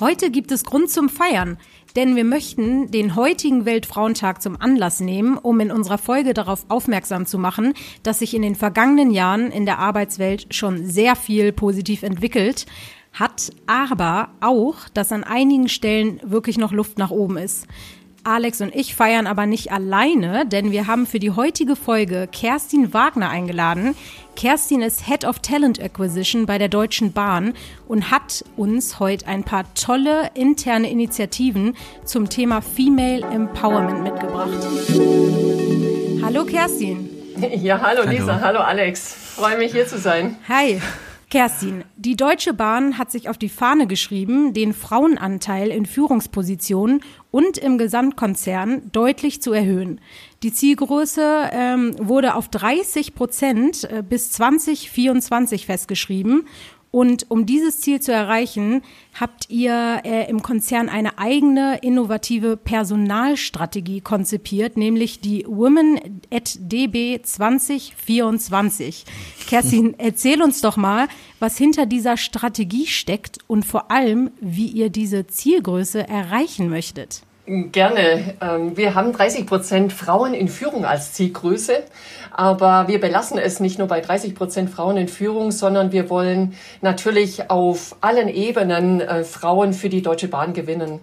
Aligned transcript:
Heute 0.00 0.30
gibt 0.30 0.52
es 0.52 0.62
Grund 0.62 0.90
zum 0.90 1.08
Feiern, 1.08 1.58
denn 1.96 2.14
wir 2.14 2.22
möchten 2.22 2.88
den 2.92 3.16
heutigen 3.16 3.64
Weltfrauentag 3.64 4.40
zum 4.40 4.60
Anlass 4.60 5.00
nehmen, 5.00 5.36
um 5.36 5.58
in 5.58 5.72
unserer 5.72 5.98
Folge 5.98 6.34
darauf 6.34 6.66
aufmerksam 6.68 7.26
zu 7.26 7.36
machen, 7.36 7.74
dass 8.04 8.20
sich 8.20 8.32
in 8.32 8.42
den 8.42 8.54
vergangenen 8.54 9.10
Jahren 9.10 9.50
in 9.50 9.66
der 9.66 9.80
Arbeitswelt 9.80 10.54
schon 10.54 10.86
sehr 10.86 11.16
viel 11.16 11.50
positiv 11.50 12.04
entwickelt 12.04 12.66
hat, 13.12 13.50
aber 13.66 14.30
auch, 14.40 14.88
dass 14.94 15.10
an 15.10 15.24
einigen 15.24 15.68
Stellen 15.68 16.20
wirklich 16.22 16.58
noch 16.58 16.70
Luft 16.70 16.98
nach 16.98 17.10
oben 17.10 17.36
ist. 17.36 17.66
Alex 18.24 18.60
und 18.60 18.74
ich 18.74 18.94
feiern 18.94 19.26
aber 19.26 19.46
nicht 19.46 19.72
alleine, 19.72 20.46
denn 20.46 20.72
wir 20.72 20.86
haben 20.86 21.06
für 21.06 21.18
die 21.18 21.30
heutige 21.30 21.76
Folge 21.76 22.28
Kerstin 22.30 22.92
Wagner 22.92 23.30
eingeladen. 23.30 23.94
Kerstin 24.36 24.82
ist 24.82 25.06
Head 25.06 25.24
of 25.24 25.38
Talent 25.40 25.80
Acquisition 25.80 26.46
bei 26.46 26.58
der 26.58 26.68
Deutschen 26.68 27.12
Bahn 27.12 27.54
und 27.86 28.10
hat 28.10 28.44
uns 28.56 29.00
heute 29.00 29.26
ein 29.26 29.44
paar 29.44 29.64
tolle 29.74 30.30
interne 30.34 30.90
Initiativen 30.90 31.76
zum 32.04 32.28
Thema 32.28 32.60
Female 32.60 33.22
Empowerment 33.22 34.02
mitgebracht. 34.02 34.50
Hallo 36.22 36.44
Kerstin. 36.44 37.10
Ja, 37.62 37.80
hallo 37.80 38.02
Lisa, 38.08 38.40
hallo, 38.40 38.42
hallo 38.42 38.60
Alex. 38.60 39.14
Freue 39.36 39.58
mich 39.58 39.72
hier 39.72 39.86
zu 39.86 39.98
sein. 39.98 40.36
Hi. 40.48 40.80
Kerstin, 41.30 41.84
die 41.96 42.16
Deutsche 42.16 42.54
Bahn 42.54 42.96
hat 42.96 43.10
sich 43.10 43.28
auf 43.28 43.36
die 43.36 43.50
Fahne 43.50 43.86
geschrieben, 43.86 44.54
den 44.54 44.72
Frauenanteil 44.72 45.68
in 45.68 45.84
Führungspositionen 45.84 47.02
und 47.30 47.58
im 47.58 47.76
Gesamtkonzern 47.76 48.90
deutlich 48.92 49.42
zu 49.42 49.52
erhöhen. 49.52 50.00
Die 50.42 50.54
Zielgröße 50.54 51.50
ähm, 51.52 51.94
wurde 51.98 52.34
auf 52.34 52.48
30 52.48 53.14
Prozent 53.14 53.84
äh, 53.84 54.02
bis 54.02 54.32
2024 54.32 55.66
festgeschrieben 55.66 56.46
und 56.90 57.30
um 57.30 57.44
dieses 57.44 57.80
Ziel 57.80 58.00
zu 58.00 58.12
erreichen, 58.12 58.82
habt 59.18 59.50
ihr 59.50 60.00
äh, 60.04 60.28
im 60.30 60.42
Konzern 60.42 60.88
eine 60.88 61.18
eigene 61.18 61.78
innovative 61.82 62.56
Personalstrategie 62.56 64.00
konzipiert, 64.00 64.78
nämlich 64.78 65.20
die 65.20 65.44
Women 65.46 66.20
at 66.32 66.56
DB 66.58 67.20
2024. 67.22 69.04
Kerstin, 69.46 69.94
erzähl 69.98 70.42
uns 70.42 70.62
doch 70.62 70.78
mal, 70.78 71.08
was 71.40 71.58
hinter 71.58 71.84
dieser 71.84 72.16
Strategie 72.16 72.86
steckt 72.86 73.38
und 73.46 73.66
vor 73.66 73.90
allem, 73.90 74.30
wie 74.40 74.68
ihr 74.68 74.88
diese 74.88 75.26
Zielgröße 75.26 76.08
erreichen 76.08 76.70
möchtet. 76.70 77.22
Gerne. 77.48 78.34
Ähm, 78.42 78.76
wir 78.76 78.94
haben 78.94 79.10
30 79.10 79.46
Prozent 79.46 79.94
Frauen 79.94 80.34
in 80.34 80.48
Führung 80.48 80.84
als 80.84 81.14
Zielgröße, 81.14 81.82
aber 82.30 82.88
wir 82.88 83.00
belassen 83.00 83.38
es 83.38 83.58
nicht 83.58 83.78
nur 83.78 83.88
bei 83.88 84.02
30 84.02 84.34
Prozent 84.34 84.68
Frauen 84.68 84.98
in 84.98 85.08
Führung, 85.08 85.50
sondern 85.50 85.90
wir 85.90 86.10
wollen 86.10 86.54
natürlich 86.82 87.48
auf 87.48 87.96
allen 88.02 88.28
Ebenen 88.28 89.00
äh, 89.00 89.24
Frauen 89.24 89.72
für 89.72 89.88
die 89.88 90.02
Deutsche 90.02 90.28
Bahn 90.28 90.52
gewinnen. 90.52 91.00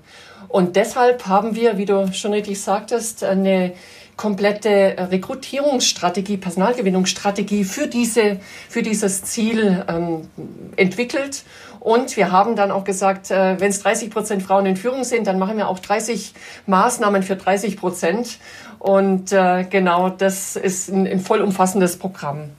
Und 0.48 0.76
deshalb 0.76 1.26
haben 1.26 1.56
wir, 1.56 1.80
wie 1.80 1.86
du 1.86 2.14
schon 2.14 2.34
richtig 2.34 2.62
sagtest, 2.62 3.24
eine 3.24 3.74
komplette 4.16 4.96
Rekrutierungsstrategie, 5.12 6.38
Personalgewinnungsstrategie 6.38 7.64
für 7.64 7.88
diese, 7.88 8.40
für 8.70 8.84
dieses 8.84 9.24
Ziel 9.24 9.84
ähm, 9.88 10.30
entwickelt. 10.76 11.44
Und 11.86 12.18
wir 12.18 12.32
haben 12.32 12.56
dann 12.56 12.72
auch 12.72 12.84
gesagt, 12.84 13.30
wenn 13.30 13.70
es 13.70 13.80
30 13.84 14.10
Prozent 14.10 14.42
Frauen 14.42 14.66
in 14.66 14.76
Führung 14.76 15.04
sind, 15.04 15.28
dann 15.28 15.38
machen 15.38 15.56
wir 15.56 15.68
auch 15.68 15.78
30 15.78 16.34
Maßnahmen 16.66 17.22
für 17.22 17.36
30 17.36 17.78
Prozent. 17.78 18.40
Und 18.80 19.32
äh, 19.32 19.66
genau 19.70 20.10
das 20.10 20.56
ist 20.56 20.90
ein, 20.90 21.06
ein 21.06 21.20
vollumfassendes 21.20 22.00
Programm 22.00 22.50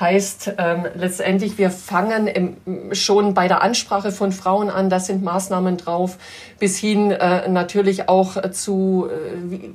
heißt 0.00 0.54
ähm, 0.58 0.86
letztendlich, 0.94 1.58
wir 1.58 1.70
fangen 1.70 2.26
im, 2.26 2.56
schon 2.92 3.34
bei 3.34 3.48
der 3.48 3.62
Ansprache 3.62 4.12
von 4.12 4.32
Frauen 4.32 4.70
an, 4.70 4.90
da 4.90 5.00
sind 5.00 5.22
Maßnahmen 5.22 5.76
drauf, 5.76 6.18
bis 6.58 6.78
hin 6.78 7.10
äh, 7.10 7.48
natürlich 7.48 8.08
auch 8.08 8.50
zu 8.50 9.08
äh, 9.10 9.68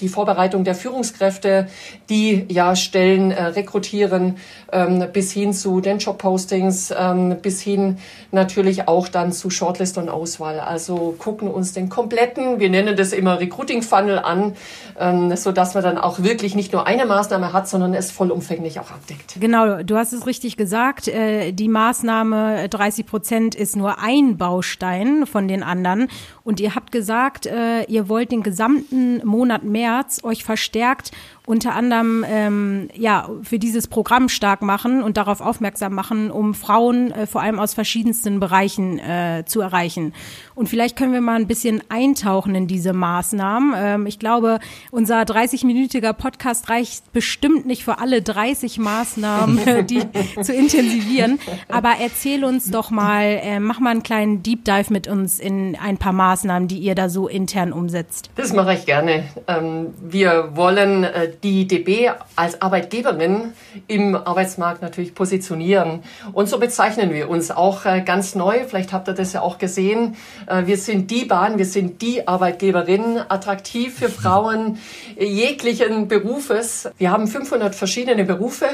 die 0.00 0.08
Vorbereitung 0.08 0.64
der 0.64 0.74
Führungskräfte, 0.74 1.68
die 2.08 2.46
ja 2.48 2.74
Stellen 2.76 3.30
äh, 3.30 3.42
rekrutieren, 3.44 4.36
ähm, 4.72 5.06
bis 5.12 5.32
hin 5.32 5.52
zu 5.52 5.80
den 5.80 5.98
Jobpostings, 5.98 6.92
ähm, 6.96 7.36
bis 7.42 7.60
hin 7.60 7.98
natürlich 8.32 8.88
auch 8.88 9.08
dann 9.08 9.32
zu 9.32 9.50
Shortlist 9.50 9.98
und 9.98 10.08
Auswahl. 10.08 10.60
Also 10.60 11.14
gucken 11.18 11.48
uns 11.48 11.72
den 11.72 11.88
kompletten, 11.88 12.60
wir 12.60 12.70
nennen 12.70 12.96
das 12.96 13.12
immer 13.12 13.40
Recruiting 13.40 13.82
Funnel 13.82 14.18
an, 14.18 14.54
ähm, 14.98 15.34
so 15.36 15.52
dass 15.52 15.74
man 15.74 15.82
dann 15.82 15.98
auch 15.98 16.22
wirklich 16.22 16.54
nicht 16.54 16.72
nur 16.72 16.86
eine 16.86 17.06
Maßnahme 17.06 17.52
hat, 17.52 17.68
sondern 17.68 17.94
es 17.94 18.10
vollumfänglich 18.10 18.80
auch 18.80 18.90
abdeckt. 18.90 19.36
Genau, 19.40 19.69
du 19.78 19.96
hast 19.96 20.12
es 20.12 20.26
richtig 20.26 20.56
gesagt. 20.56 21.08
Äh, 21.08 21.52
die 21.52 21.68
Maßnahme 21.68 22.68
30 22.68 23.06
Prozent 23.06 23.54
ist 23.54 23.76
nur 23.76 23.98
ein 23.98 24.36
Baustein 24.36 25.26
von 25.26 25.48
den 25.48 25.62
anderen. 25.62 26.08
Und 26.44 26.60
ihr 26.60 26.74
habt 26.74 26.92
gesagt, 26.92 27.46
äh, 27.46 27.84
ihr 27.84 28.08
wollt 28.08 28.32
den 28.32 28.42
gesamten 28.42 29.24
Monat 29.26 29.62
März 29.62 30.20
euch 30.24 30.44
verstärkt 30.44 31.12
unter 31.50 31.74
anderem 31.74 32.24
ähm, 32.28 32.88
ja 32.94 33.28
für 33.42 33.58
dieses 33.58 33.88
Programm 33.88 34.28
stark 34.28 34.62
machen 34.62 35.02
und 35.02 35.16
darauf 35.16 35.40
aufmerksam 35.40 35.94
machen, 35.94 36.30
um 36.30 36.54
Frauen 36.54 37.10
äh, 37.10 37.26
vor 37.26 37.42
allem 37.42 37.58
aus 37.58 37.74
verschiedensten 37.74 38.38
Bereichen 38.38 39.00
äh, 39.00 39.42
zu 39.46 39.60
erreichen. 39.60 40.14
Und 40.54 40.68
vielleicht 40.68 40.94
können 40.94 41.12
wir 41.12 41.20
mal 41.20 41.34
ein 41.34 41.48
bisschen 41.48 41.82
eintauchen 41.88 42.54
in 42.54 42.68
diese 42.68 42.92
Maßnahmen. 42.92 43.74
Ähm, 43.76 44.06
ich 44.06 44.20
glaube, 44.20 44.60
unser 44.92 45.22
30-minütiger 45.22 46.12
Podcast 46.12 46.70
reicht 46.70 47.12
bestimmt 47.12 47.66
nicht 47.66 47.82
für 47.82 47.98
alle 47.98 48.22
30 48.22 48.78
Maßnahmen, 48.78 49.86
die 49.88 50.02
zu 50.40 50.54
intensivieren. 50.54 51.40
Aber 51.68 51.94
erzähl 52.00 52.44
uns 52.44 52.70
doch 52.70 52.90
mal, 52.90 53.40
äh, 53.42 53.58
mach 53.58 53.80
mal 53.80 53.90
einen 53.90 54.04
kleinen 54.04 54.44
Deep 54.44 54.64
Dive 54.64 54.92
mit 54.92 55.08
uns 55.08 55.40
in 55.40 55.76
ein 55.82 55.98
paar 55.98 56.12
Maßnahmen, 56.12 56.30
die 56.68 56.78
ihr 56.78 56.94
da 56.94 57.08
so 57.08 57.28
intern 57.28 57.72
umsetzt. 57.72 58.30
Das 58.36 58.52
mache 58.52 58.74
ich 58.74 58.86
gerne. 58.86 59.24
Ähm, 59.46 59.94
wir 60.00 60.50
wollen 60.54 61.04
äh, 61.04 61.30
die 61.42 61.66
DB 61.66 62.10
als 62.36 62.60
Arbeitgeberin 62.62 63.52
im 63.86 64.14
Arbeitsmarkt 64.14 64.82
natürlich 64.82 65.14
positionieren. 65.14 66.02
Und 66.32 66.48
so 66.48 66.58
bezeichnen 66.58 67.12
wir 67.12 67.28
uns 67.28 67.50
auch 67.50 67.84
äh, 67.84 68.00
ganz 68.00 68.34
neu. 68.34 68.64
Vielleicht 68.66 68.92
habt 68.92 69.08
ihr 69.08 69.14
das 69.14 69.32
ja 69.32 69.42
auch 69.42 69.58
gesehen. 69.58 70.16
Äh, 70.46 70.66
wir 70.66 70.76
sind 70.76 71.10
die 71.10 71.24
Bahn, 71.24 71.58
wir 71.58 71.66
sind 71.66 72.02
die 72.02 72.26
Arbeitgeberin, 72.26 73.20
attraktiv 73.28 73.98
für 73.98 74.08
Frauen 74.08 74.78
jeglichen 75.18 76.08
Berufes. 76.08 76.90
Wir 76.98 77.10
haben 77.10 77.26
500 77.26 77.74
verschiedene 77.74 78.24
Berufe, 78.24 78.66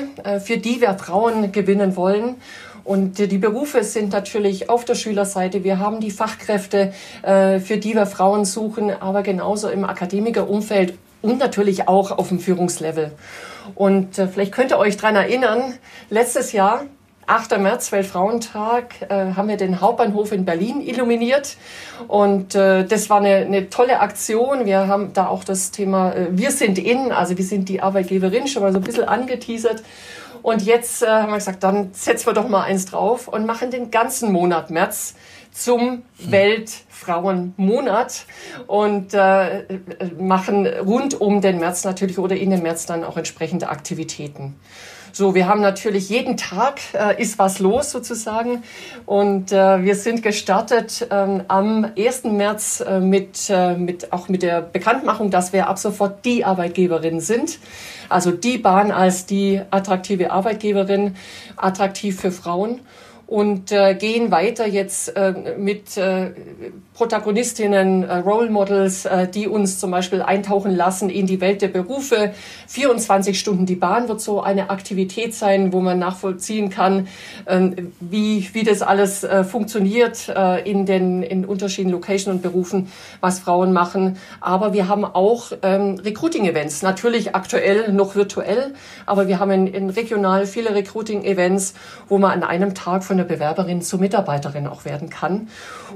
für 0.45 0.59
die 0.59 0.81
wir 0.81 0.95
Frauen 0.95 1.53
gewinnen 1.53 1.97
wollen. 1.97 2.37
Und 2.87 3.19
die 3.19 3.39
Berufe 3.39 3.83
sind 3.83 4.13
natürlich 4.13 4.71
auf 4.71 4.85
der 4.85 4.95
Schülerseite. 4.95 5.65
Wir 5.65 5.79
haben 5.79 6.01
die 6.01 6.13
Fachkräfte, 6.13 6.93
für 7.23 7.77
die 7.79 7.95
wir 7.95 8.07
Frauen 8.07 8.45
suchen, 8.45 8.91
aber 8.91 9.23
genauso 9.23 9.69
im 9.69 9.85
Akademikerumfeld 9.85 10.95
und 11.23 11.39
natürlich 11.39 11.89
auch 11.89 12.13
auf 12.13 12.29
dem 12.29 12.39
Führungslevel. 12.39 13.13
Und 13.75 14.19
äh, 14.19 14.29
vielleicht 14.29 14.53
könnt 14.53 14.71
ihr 14.71 14.79
euch 14.79 14.97
dran 14.97 15.17
erinnern, 15.17 15.75
letztes 16.09 16.53
Jahr, 16.53 16.85
8. 17.27 17.59
März, 17.59 17.91
Weltfrauentag, 17.91 18.95
äh, 19.09 19.33
haben 19.35 19.49
wir 19.49 19.57
den 19.57 19.81
Hauptbahnhof 19.81 20.31
in 20.31 20.45
Berlin 20.45 20.81
illuminiert. 20.81 21.57
Und 22.07 22.55
äh, 22.55 22.85
das 22.85 23.11
war 23.11 23.19
eine, 23.19 23.37
eine 23.39 23.69
tolle 23.69 23.99
Aktion. 23.99 24.65
Wir 24.65 24.87
haben 24.87 25.13
da 25.13 25.27
auch 25.27 25.43
das 25.43 25.73
Thema 25.73 26.13
äh, 26.13 26.29
Wir 26.31 26.53
sind 26.53 26.79
in, 26.79 27.11
also 27.11 27.37
wir 27.37 27.45
sind 27.45 27.69
die 27.69 27.83
Arbeitgeberin, 27.83 28.47
schon 28.47 28.63
mal 28.63 28.71
so 28.71 28.79
ein 28.79 28.85
bisschen 28.85 29.05
angeteasert. 29.05 29.83
Und 30.43 30.63
jetzt 30.63 31.03
äh, 31.03 31.07
haben 31.07 31.31
wir 31.31 31.37
gesagt, 31.37 31.63
dann 31.63 31.91
setzen 31.93 32.27
wir 32.27 32.33
doch 32.33 32.49
mal 32.49 32.63
eins 32.63 32.87
drauf 32.87 33.29
und 33.29 33.47
machen 33.47 33.71
den 33.71 33.91
ganzen 33.91 34.33
Monat 34.33 34.71
März 34.71 35.15
zum 35.53 36.03
Weltfrauenmonat 36.19 38.27
und 38.67 39.15
äh, 39.15 39.65
machen 40.19 40.67
rund 40.67 41.21
um 41.21 41.41
den 41.41 41.59
März 41.59 41.85
natürlich 41.85 42.19
oder 42.19 42.37
in 42.37 42.51
den 42.51 42.63
März 42.63 42.87
dann 42.87 43.05
auch 43.05 43.17
entsprechende 43.17 43.69
Aktivitäten. 43.69 44.57
So, 45.17 45.35
wir 45.35 45.49
haben 45.49 45.63
natürlich 45.63 46.11
jeden 46.11 46.37
Tag 46.37 46.79
äh, 46.93 47.19
ist 47.19 47.39
was 47.39 47.59
los 47.59 47.91
sozusagen 47.91 48.63
und 49.07 49.51
äh, 49.51 49.83
wir 49.83 49.95
sind 49.95 50.23
gestartet 50.23 51.09
ähm, 51.11 51.43
am 51.49 51.91
1. 51.97 52.25
März 52.25 52.85
äh, 52.87 53.01
mit, 53.01 53.49
äh, 53.49 53.79
mit 53.79 54.13
auch 54.13 54.29
mit 54.29 54.43
der 54.43 54.61
Bekanntmachung, 54.61 55.31
dass 55.31 55.55
wir 55.55 55.69
ab 55.69 55.79
sofort 55.79 56.23
die 56.27 56.45
Arbeitgeberin 56.45 57.21
sind. 57.21 57.61
Also 58.11 58.31
die 58.31 58.59
Bahn 58.59 58.91
als 58.91 59.25
die 59.25 59.63
attraktive 59.71 60.33
Arbeitgeberin, 60.33 61.17
attraktiv 61.57 62.21
für 62.21 62.31
Frauen 62.31 62.81
und 63.27 63.73
äh, 63.73 63.95
gehen 63.95 64.31
weiter 64.31 64.67
jetzt 64.67 65.17
äh, 65.17 65.33
mit 65.57 65.97
äh, 65.97 66.33
Protagonistinnen, 66.97 68.05
äh, 68.05 68.17
Role 68.17 68.49
Models, 68.49 69.05
äh, 69.05 69.29
die 69.29 69.49
uns 69.49 69.79
zum 69.79 69.91
Beispiel 69.91 70.23
eintauchen 70.23 70.75
lassen 70.75 71.11
in 71.11 71.27
die 71.27 71.43
Welt 71.43 71.61
der 71.61 71.69
Berufe. 71.69 72.33
24 72.69 73.39
Stunden 73.39 73.67
die 73.67 73.75
Bahn 73.75 74.09
wird 74.09 74.23
so 74.23 74.41
eine 74.41 74.71
Aktivität 74.71 75.35
sein, 75.35 75.75
wo 75.75 75.81
man 75.81 75.99
nachvollziehen 75.99 76.71
kann, 76.71 77.07
äh, 77.45 77.69
wie, 78.01 78.49
wie 78.55 78.63
das 78.63 78.81
alles 78.81 79.25
äh, 79.25 79.45
funktioniert 79.45 80.31
äh, 80.31 80.67
in 80.69 80.87
den 80.87 81.23
in 81.23 81.45
unterschiedlichen 81.45 81.93
Locations 81.93 82.37
und 82.37 82.43
Berufen, 82.43 82.91
was 83.21 83.41
Frauen 83.41 83.75
machen. 83.75 84.17
Aber 84.41 84.73
wir 84.73 84.89
haben 84.89 85.05
auch 85.05 85.53
ähm, 85.61 86.01
Recruiting-Events, 86.03 86.81
natürlich 86.81 87.35
aktuell 87.35 87.93
noch 87.93 88.15
virtuell, 88.15 88.73
aber 89.05 89.29
wir 89.29 89.39
haben 89.39 89.51
in, 89.51 89.67
in 89.67 89.91
regional 89.91 90.47
viele 90.47 90.75
Recruiting-Events, 90.75 91.75
wo 92.09 92.17
man 92.17 92.31
an 92.31 92.43
einem 92.43 92.75
Tag 92.75 93.05
von 93.05 93.19
der 93.19 93.25
Bewerberin 93.25 93.83
zur 93.83 94.01
Mitarbeiterin 94.01 94.67
auch 94.67 94.87
werden 94.87 95.11
kann. 95.11 95.49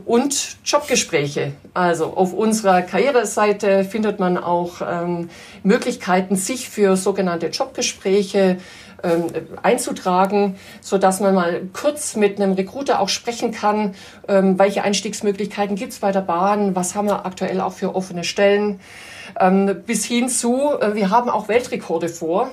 Und 0.05 0.59
Jobgespräche. 0.91 1.53
Also 1.73 2.17
auf 2.17 2.33
unserer 2.33 2.83
Karriereseite 2.83 3.85
findet 3.85 4.19
man 4.19 4.37
auch 4.37 4.83
ähm, 4.85 5.31
Möglichkeiten, 5.63 6.35
sich 6.35 6.69
für 6.69 6.97
sogenannte 6.97 7.47
Jobgespräche 7.47 8.57
ähm, 9.05 9.27
einzutragen, 9.63 10.57
so 10.81 10.99
dass 10.99 11.21
man 11.21 11.37
mal 11.37 11.63
kurz 11.73 12.17
mit 12.17 12.41
einem 12.41 12.55
Recruiter 12.55 12.99
auch 12.99 13.09
sprechen 13.09 13.53
kann, 13.53 13.95
ähm, 14.27 14.59
welche 14.59 14.83
Einstiegsmöglichkeiten 14.83 15.77
gibt 15.77 15.93
es 15.93 16.01
bei 16.01 16.11
der 16.11 16.23
Bahn, 16.23 16.75
was 16.75 16.97
haben 16.97 17.07
wir 17.07 17.25
aktuell 17.25 17.61
auch 17.61 17.73
für 17.73 17.95
offene 17.95 18.25
Stellen, 18.25 18.81
ähm, 19.39 19.83
bis 19.87 20.05
hin 20.05 20.29
zu, 20.29 20.73
äh, 20.81 20.97
wir 20.97 21.11
haben 21.11 21.31
auch 21.31 21.47
Weltrekorde 21.47 22.09
vor. 22.09 22.51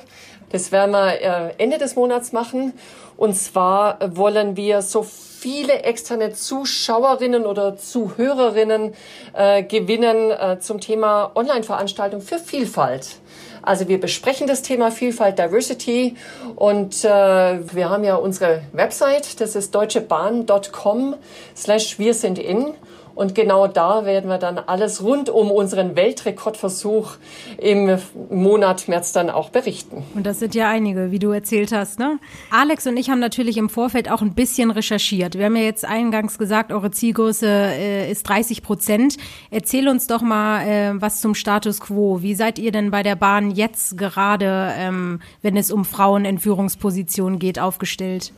Das 0.49 0.71
werden 0.71 0.91
wir 0.91 1.21
äh, 1.21 1.53
Ende 1.57 1.77
des 1.77 1.95
Monats 1.95 2.31
machen. 2.31 2.73
Und 3.17 3.35
zwar 3.35 3.97
wollen 4.15 4.55
wir 4.55 4.81
so 4.81 5.03
viele 5.03 5.83
externe 5.83 6.33
Zuschauerinnen 6.33 7.45
oder 7.45 7.77
Zuhörerinnen 7.77 8.93
äh, 9.33 9.63
gewinnen 9.63 10.31
äh, 10.31 10.59
zum 10.59 10.79
Thema 10.79 11.31
Online-Veranstaltung 11.35 12.21
für 12.21 12.39
Vielfalt. 12.39 13.17
Also 13.61 13.87
wir 13.87 13.99
besprechen 13.99 14.47
das 14.47 14.61
Thema 14.61 14.91
Vielfalt, 14.91 15.39
Diversity 15.39 16.15
und 16.55 17.03
äh, 17.03 17.09
wir 17.09 17.89
haben 17.89 18.03
ja 18.03 18.15
unsere 18.15 18.61
Website, 18.71 19.41
das 19.41 19.55
ist 19.55 19.75
deutschebahn.com 19.75 21.15
slash 21.55 21.99
wir 21.99 22.13
sind 22.13 22.39
in. 22.39 22.73
Und 23.17 23.33
genau 23.33 23.65
da 23.65 24.05
werden 24.05 24.29
wir 24.29 24.37
dann 24.37 24.59
alles 24.59 25.01
rund 25.01 25.31
um 25.31 25.49
unseren 25.49 25.95
Weltrekordversuch 25.95 27.13
im 27.57 27.97
Monat 28.29 28.87
März 28.87 29.11
dann 29.11 29.31
auch 29.31 29.49
berichten. 29.49 30.03
Und 30.13 30.27
das 30.27 30.37
sind 30.37 30.53
ja 30.53 30.69
einige, 30.69 31.09
wie 31.09 31.17
du 31.17 31.31
erzählt 31.31 31.71
hast, 31.71 31.97
ne? 31.97 32.19
Alex 32.51 32.85
und 32.85 32.95
ich 32.95 33.09
haben 33.09 33.17
natürlich 33.17 33.57
im 33.57 33.69
Vorfeld 33.69 34.11
auch 34.11 34.21
ein 34.21 34.35
bisschen 34.35 34.69
recherchiert. 34.69 35.35
Wir 35.35 35.45
haben 35.45 35.55
ja 35.55 35.63
jetzt 35.63 35.83
eingangs 35.83 36.37
gesagt, 36.37 36.71
eure 36.71 36.91
Zielgröße 36.91 37.47
äh, 37.47 38.11
ist 38.11 38.21
30 38.29 38.61
Prozent. 38.61 39.17
Erzähl 39.49 39.87
uns 39.87 40.05
doch 40.05 40.21
mal 40.21 40.61
äh, 40.67 41.01
was 41.01 41.19
zum 41.19 41.33
Status 41.33 41.79
quo. 41.79 42.21
Wie 42.21 42.35
seid 42.35 42.59
ihr 42.59 42.71
denn 42.71 42.91
bei 42.91 43.01
der 43.01 43.15
Bahn 43.15 43.49
jetzt 43.49 43.97
gerade, 43.97 44.73
ähm, 44.77 45.21
wenn 45.41 45.57
es 45.57 45.71
um 45.71 45.85
Frauen 45.85 46.23
in 46.23 46.37
Führungspositionen 46.37 47.39
geht, 47.39 47.57
aufgestellt? 47.57 48.31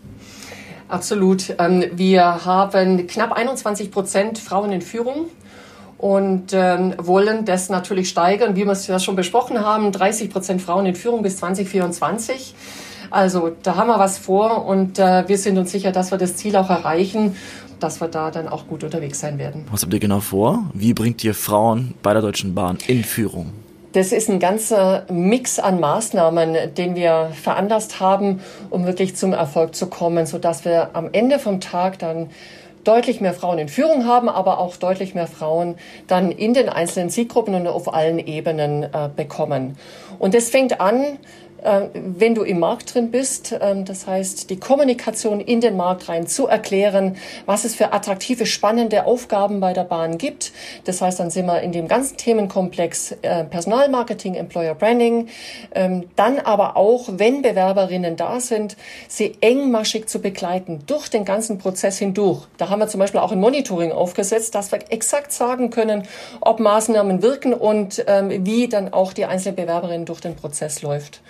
Absolut. 0.89 1.55
Ähm, 1.59 1.85
wir 1.93 2.45
haben 2.45 3.07
knapp 3.07 3.31
21 3.31 3.91
Prozent 3.91 4.39
Frauen 4.39 4.71
in 4.71 4.81
Führung 4.81 5.27
und 5.99 6.51
ähm, 6.53 6.95
wollen 6.97 7.45
das 7.45 7.69
natürlich 7.69 8.09
steigern, 8.09 8.55
wie 8.55 8.65
wir 8.65 8.71
es 8.71 8.87
ja 8.87 8.99
schon 8.99 9.15
besprochen 9.15 9.59
haben, 9.59 9.91
30 9.91 10.31
Prozent 10.31 10.61
Frauen 10.61 10.87
in 10.87 10.95
Führung 10.95 11.21
bis 11.21 11.37
2024. 11.37 12.55
Also 13.11 13.55
da 13.63 13.75
haben 13.75 13.87
wir 13.87 13.99
was 13.99 14.17
vor 14.17 14.65
und 14.65 14.97
äh, 14.97 15.27
wir 15.27 15.37
sind 15.37 15.57
uns 15.57 15.71
sicher, 15.71 15.91
dass 15.91 16.11
wir 16.11 16.17
das 16.17 16.35
Ziel 16.35 16.55
auch 16.55 16.69
erreichen, 16.69 17.35
dass 17.79 18.01
wir 18.01 18.07
da 18.07 18.31
dann 18.31 18.47
auch 18.47 18.67
gut 18.67 18.83
unterwegs 18.83 19.19
sein 19.19 19.37
werden. 19.37 19.65
Was 19.71 19.83
habt 19.83 19.93
ihr 19.93 19.99
genau 19.99 20.19
vor? 20.19 20.69
Wie 20.73 20.93
bringt 20.93 21.23
ihr 21.23 21.33
Frauen 21.33 21.93
bei 22.01 22.13
der 22.13 22.21
Deutschen 22.21 22.55
Bahn 22.55 22.77
in 22.87 23.03
Führung? 23.03 23.53
Das 23.93 24.11
ist 24.11 24.29
ein 24.29 24.39
ganzer 24.39 25.05
Mix 25.09 25.57
an 25.57 25.79
Maßnahmen, 25.79 26.75
den 26.75 26.95
wir 26.95 27.31
veranlasst 27.33 27.99
haben, 27.99 28.39
um 28.69 28.85
wirklich 28.85 29.15
zum 29.15 29.33
Erfolg 29.33 29.73
zu 29.73 29.87
kommen, 29.87 30.27
sodass 30.27 30.63
wir 30.63 30.91
am 30.93 31.09
Ende 31.11 31.39
vom 31.39 31.59
Tag 31.59 31.97
dann 31.97 32.29
deutlich 32.83 33.19
mehr 33.19 33.33
Frauen 33.33 33.57
in 33.57 33.67
Führung 33.67 34.05
haben, 34.05 34.29
aber 34.29 34.59
auch 34.59 34.75
deutlich 34.75 35.15
mehr 35.15 35.25
Frauen 35.25 35.75
dann 36.07 36.31
in 36.31 36.53
den 36.53 36.69
einzelnen 36.69 37.09
Zielgruppen 37.09 37.55
und 37.55 37.67
auf 37.67 37.91
allen 37.91 38.19
Ebenen 38.19 38.83
äh, 38.83 39.09
bekommen. 39.15 39.75
Und 40.19 40.35
das 40.35 40.49
fängt 40.49 40.79
an 40.79 41.17
wenn 41.93 42.35
du 42.35 42.43
im 42.43 42.59
Markt 42.59 42.93
drin 42.93 43.11
bist. 43.11 43.55
Ähm, 43.59 43.85
das 43.85 44.07
heißt, 44.07 44.49
die 44.49 44.59
Kommunikation 44.59 45.39
in 45.39 45.61
den 45.61 45.75
Markt 45.77 46.09
rein 46.09 46.27
zu 46.27 46.47
erklären, 46.47 47.17
was 47.45 47.65
es 47.65 47.75
für 47.75 47.93
attraktive, 47.93 48.45
spannende 48.45 49.05
Aufgaben 49.05 49.59
bei 49.59 49.73
der 49.73 49.83
Bahn 49.83 50.17
gibt. 50.17 50.51
Das 50.85 51.01
heißt, 51.01 51.19
dann 51.19 51.29
sind 51.29 51.45
wir 51.45 51.61
in 51.61 51.71
dem 51.71 51.87
ganzen 51.87 52.17
Themenkomplex 52.17 53.13
äh, 53.21 53.43
Personalmarketing, 53.43 54.35
Employer 54.35 54.75
Branding. 54.75 55.27
Ähm, 55.73 56.09
dann 56.15 56.39
aber 56.39 56.77
auch, 56.77 57.09
wenn 57.11 57.41
Bewerberinnen 57.41 58.15
da 58.15 58.39
sind, 58.39 58.77
sie 59.07 59.35
engmaschig 59.41 60.07
zu 60.07 60.19
begleiten 60.19 60.79
durch 60.87 61.09
den 61.09 61.25
ganzen 61.25 61.57
Prozess 61.57 61.97
hindurch. 61.97 62.47
Da 62.57 62.69
haben 62.69 62.79
wir 62.79 62.87
zum 62.87 62.99
Beispiel 62.99 63.19
auch 63.19 63.31
ein 63.31 63.39
Monitoring 63.39 63.91
aufgesetzt, 63.91 64.55
dass 64.55 64.71
wir 64.71 64.79
exakt 64.89 65.31
sagen 65.31 65.69
können, 65.69 66.03
ob 66.41 66.59
Maßnahmen 66.59 67.21
wirken 67.21 67.53
und 67.53 68.03
ähm, 68.07 68.45
wie 68.45 68.67
dann 68.67 68.93
auch 68.93 69.13
die 69.13 69.25
einzelne 69.25 69.55
Bewerberin 69.55 70.05
durch 70.05 70.21
den 70.21 70.35
Prozess 70.35 70.81
läuft. 70.81 71.21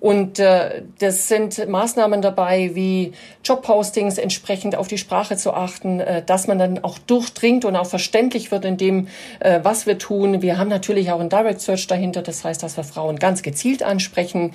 Und 0.00 0.38
äh, 0.38 0.82
das 0.98 1.28
sind 1.28 1.68
Maßnahmen 1.68 2.22
dabei, 2.22 2.70
wie 2.74 3.12
Jobpostings 3.44 4.16
entsprechend 4.16 4.74
auf 4.74 4.88
die 4.88 4.96
Sprache 4.96 5.36
zu 5.36 5.52
achten, 5.52 6.00
äh, 6.00 6.22
dass 6.24 6.46
man 6.46 6.58
dann 6.58 6.82
auch 6.82 6.98
durchdringt 6.98 7.66
und 7.66 7.76
auch 7.76 7.86
verständlich 7.86 8.50
wird 8.50 8.64
in 8.64 8.78
dem, 8.78 9.08
äh, 9.40 9.60
was 9.62 9.86
wir 9.86 9.98
tun. 9.98 10.40
Wir 10.40 10.56
haben 10.56 10.68
natürlich 10.68 11.12
auch 11.12 11.20
ein 11.20 11.28
Direct 11.28 11.60
Search 11.60 11.86
dahinter, 11.86 12.22
das 12.22 12.44
heißt, 12.44 12.62
dass 12.62 12.78
wir 12.78 12.84
Frauen 12.84 13.18
ganz 13.18 13.42
gezielt 13.42 13.82
ansprechen, 13.82 14.54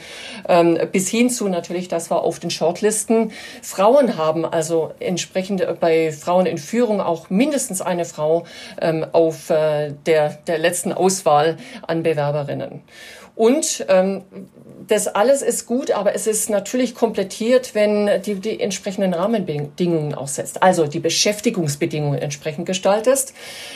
ähm, 0.50 0.80
bis 0.92 1.10
hin 1.10 1.30
zu 1.30 1.48
natürlich, 1.48 1.88
dass 1.88 2.10
wir 2.10 2.24
auf 2.24 2.40
den 2.40 2.50
Shortlisten 2.50 3.32
Frauen 3.62 4.18
haben, 4.18 4.46
also 4.46 4.94
entsprechend 5.00 5.64
bei 5.80 6.12
Frauen 6.12 6.48
in 6.48 6.58
Führung 6.58 7.02
auch 7.02 7.30
mindestens 7.30 7.82
eine 7.82 8.06
Frau 8.06 8.46
ähm, 8.82 9.06
auf 9.12 9.52
äh, 9.52 9.94
der, 10.08 10.40
der 10.48 10.58
letzten 10.58 10.92
Auswahl 10.92 11.58
an 11.86 12.02
Bewerberinnen. 12.02 12.82
Und 13.36 13.86
ähm, 13.90 14.24
das 14.88 15.08
alles 15.08 15.42
ist 15.42 15.66
gut, 15.66 15.92
aber 15.92 16.16
es 16.16 16.28
ist 16.28 16.50
natürlich 16.50 16.96
komplettiert, 16.96 17.76
wenn 17.76 18.22
die, 18.22 18.36
die 18.36 18.60
entsprechenden 18.60 19.14
Rahmenbedingungen 19.14 20.16
auch 20.16 20.28
setzt. 20.28 20.64
Also 20.64 20.88
die 20.88 21.00
Beschäftigungsbedingungen 21.00 22.20
entsprechend 22.20 22.66
gestaltest. 22.66 23.34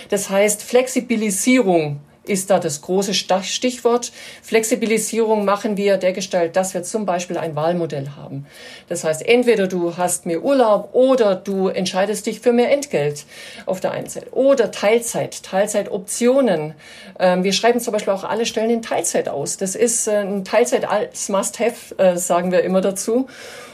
Das 0.09 0.29
heißt, 0.29 0.63
Flexibilisierung 0.63 1.99
ist 2.29 2.49
da 2.49 2.59
das 2.59 2.81
große 2.81 3.13
Stichwort. 3.13 4.11
Flexibilisierung 4.41 5.45
machen 5.45 5.77
wir 5.77 5.97
dergestalt, 5.97 6.55
dass 6.55 6.73
wir 6.73 6.83
zum 6.83 7.05
Beispiel 7.05 7.37
ein 7.37 7.55
Wahlmodell 7.55 8.11
haben. 8.15 8.45
Das 8.87 9.03
heißt, 9.03 9.27
entweder 9.27 9.67
du 9.67 9.97
hast 9.97 10.25
mehr 10.25 10.43
Urlaub 10.43 10.89
oder 10.93 11.35
du 11.35 11.67
entscheidest 11.67 12.25
dich 12.25 12.39
für 12.39 12.53
mehr 12.53 12.71
Entgelt 12.71 13.25
auf 13.65 13.79
der 13.79 13.91
einen 13.91 14.07
Seite. 14.07 14.31
Oder 14.31 14.71
Teilzeit, 14.71 15.43
Teilzeitoptionen. 15.43 16.75
Ähm, 17.19 17.43
wir 17.43 17.53
schreiben 17.53 17.79
zum 17.79 17.93
Beispiel 17.93 18.13
auch 18.13 18.23
alle 18.23 18.45
Stellen 18.45 18.69
in 18.69 18.81
Teilzeit 18.81 19.27
aus. 19.27 19.57
Das 19.57 19.75
ist 19.75 20.07
äh, 20.07 20.17
ein 20.17 20.45
Teilzeit 20.45 20.87
als 20.89 21.29
Must-Have, 21.29 21.95
äh, 21.97 22.17
sagen 22.17 22.51
wir 22.51 22.63
immer 22.63 22.81
dazu. 22.81 23.27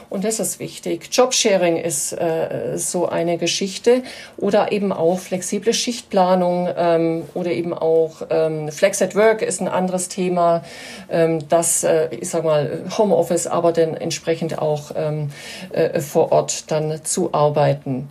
Und 0.08 0.24
das 0.24 0.40
ist 0.40 0.60
wichtig. 0.60 1.08
Jobsharing 1.12 1.76
ist 1.76 2.12
äh, 2.12 2.76
so 2.76 3.08
eine 3.08 3.38
Geschichte 3.38 4.02
oder 4.36 4.72
eben 4.72 4.92
auch 4.92 5.18
flexible 5.18 5.74
Schichtplanung 5.74 6.68
ähm, 6.76 7.24
oder 7.34 7.50
eben 7.50 7.74
auch 7.74 8.22
ähm, 8.30 8.70
Flex 8.70 9.02
at 9.02 9.14
Work 9.16 9.42
ist 9.42 9.60
ein 9.60 9.68
anderes 9.68 10.08
Thema. 10.08 10.62
Ähm, 11.10 11.48
das, 11.48 11.84
äh, 11.84 12.08
ich 12.10 12.30
sag 12.30 12.44
mal, 12.44 12.84
Homeoffice, 12.96 13.46
aber 13.46 13.72
dann 13.72 13.94
entsprechend 13.94 14.58
auch 14.58 14.92
ähm, 14.94 15.30
äh, 15.72 16.00
vor 16.00 16.32
Ort 16.32 16.70
dann 16.70 17.04
zu 17.04 17.34
arbeiten. 17.34 18.08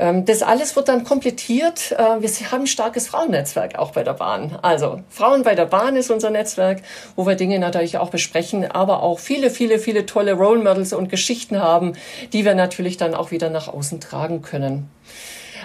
Ähm, 0.00 0.24
das 0.24 0.42
alles 0.42 0.74
wird 0.76 0.88
dann 0.88 1.04
komplettiert. 1.04 1.92
Äh, 1.92 2.22
wir 2.22 2.30
haben 2.50 2.62
ein 2.62 2.66
starkes 2.66 3.06
Frauennetzwerk 3.06 3.78
auch 3.78 3.92
bei 3.92 4.02
der 4.02 4.14
Bahn. 4.14 4.58
Also 4.62 5.02
Frauen 5.10 5.42
bei 5.42 5.54
der 5.54 5.66
Bahn 5.66 5.94
ist 5.94 6.10
unser 6.10 6.30
Netzwerk, 6.30 6.80
wo 7.16 7.26
wir 7.26 7.34
Dinge 7.34 7.58
natürlich 7.58 7.98
auch 7.98 8.08
besprechen, 8.08 8.68
aber 8.68 9.02
auch 9.02 9.18
viele, 9.18 9.50
viele, 9.50 9.78
viele 9.78 10.06
tolle 10.06 10.32
Role 10.32 10.62
Models 10.62 10.94
und 10.94 11.10
Geschichten 11.10 11.60
haben, 11.60 11.92
die 12.32 12.46
wir 12.46 12.54
natürlich 12.54 12.96
dann 12.96 13.14
auch 13.14 13.30
wieder 13.30 13.50
nach 13.50 13.68
außen 13.68 14.00
tragen 14.00 14.40
können. 14.40 14.88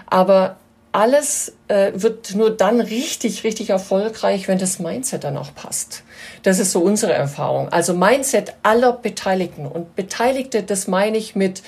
Aber 0.08 0.58
alles 0.96 1.52
äh, 1.68 1.92
wird 1.94 2.36
nur 2.36 2.52
dann 2.52 2.80
richtig, 2.80 3.44
richtig 3.44 3.70
erfolgreich, 3.70 4.48
wenn 4.48 4.58
das 4.58 4.80
Mindset 4.80 5.26
dann 5.26 5.36
auch 5.36 5.54
passt. 5.54 6.04
Das 6.44 6.58
ist 6.58 6.72
so 6.72 6.80
unsere 6.80 7.12
Erfahrung. 7.12 7.68
Also 7.68 7.94
Mindset 7.94 8.54
aller 8.64 8.94
Beteiligten. 8.94 9.66
Und 9.66 9.98
Beteiligte, 9.98 10.64
das 10.64 10.88
meine 10.88 11.18
ich 11.18 11.36
mit 11.36 11.64